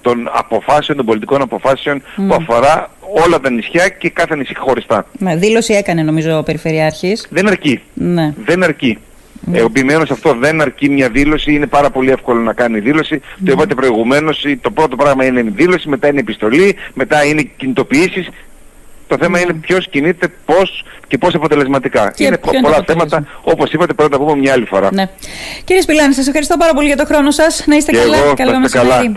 των 0.00 0.30
αποφάσεων, 0.32 0.96
των 0.96 1.06
πολιτικών 1.06 1.42
αποφάσεων 1.42 2.02
που 2.16 2.34
αφορά 2.34 2.90
όλα 3.24 3.40
τα 3.40 3.50
νησιά 3.50 3.88
και 3.88 4.10
κάθε 4.10 4.36
νησί 4.36 4.54
χωριστά. 4.56 5.06
Ναι, 5.18 5.36
δήλωση 5.36 5.74
έκανε 5.74 6.02
νομίζω 6.02 6.38
ο 6.38 6.42
Περιφερειάρχης. 6.42 7.26
Δεν 7.30 7.48
αρκεί. 7.48 7.80
Ναι. 7.94 8.34
Δεν 8.44 8.62
αρκεί. 8.62 8.98
Ναι. 9.44 9.58
Επιμένω 9.58 10.04
σε 10.04 10.12
αυτό 10.12 10.34
δεν 10.40 10.60
αρκεί 10.60 10.88
μια 10.88 11.08
δήλωση, 11.08 11.52
είναι 11.52 11.66
πάρα 11.66 11.90
πολύ 11.90 12.10
εύκολο 12.10 12.40
να 12.40 12.52
κάνει 12.52 12.80
δήλωση. 12.80 13.14
Ναι. 13.14 13.46
Το 13.46 13.52
είπατε 13.52 13.74
προηγουμένως, 13.74 14.46
το 14.60 14.70
πρώτο 14.70 14.96
πράγμα 14.96 15.24
είναι 15.24 15.40
η 15.40 15.52
δήλωση, 15.56 15.88
μετά 15.88 16.08
είναι 16.08 16.16
η 16.16 16.20
επιστολή, 16.20 16.76
μετά 16.94 17.24
είναι 17.24 17.42
κινητοποιήσεις. 17.56 18.28
Το 19.06 19.16
θέμα 19.20 19.38
ναι. 19.38 19.44
είναι 19.44 19.52
ποιος 19.52 19.88
κινείται, 19.88 20.28
πώς 20.44 20.84
και 21.06 21.18
πώς 21.18 21.34
αποτελεσματικά. 21.34 22.12
είναι 22.16 22.38
πολλά 22.62 22.82
θέματα, 22.86 23.26
όπως 23.42 23.72
είπατε, 23.72 23.92
πρέπει 23.92 24.10
να 24.10 24.18
τα 24.18 24.24
πούμε 24.24 24.38
μια 24.38 24.52
άλλη 24.52 24.64
φορά. 24.64 24.88
Ναι. 24.92 25.08
Κύριε 25.64 25.82
Σπιλάνη, 25.82 26.14
σας 26.14 26.26
ευχαριστώ 26.26 26.56
πάρα 26.56 26.74
πολύ 26.74 26.86
για 26.86 26.96
το 26.96 27.04
χρόνο 27.04 27.30
σας. 27.30 27.64
Να 27.66 27.76
είστε 27.76 27.92
και 27.92 27.98
καλά. 27.98 28.16
Εγώ, 28.16 28.34
Καλό 28.34 28.68
καλά. 28.70 29.12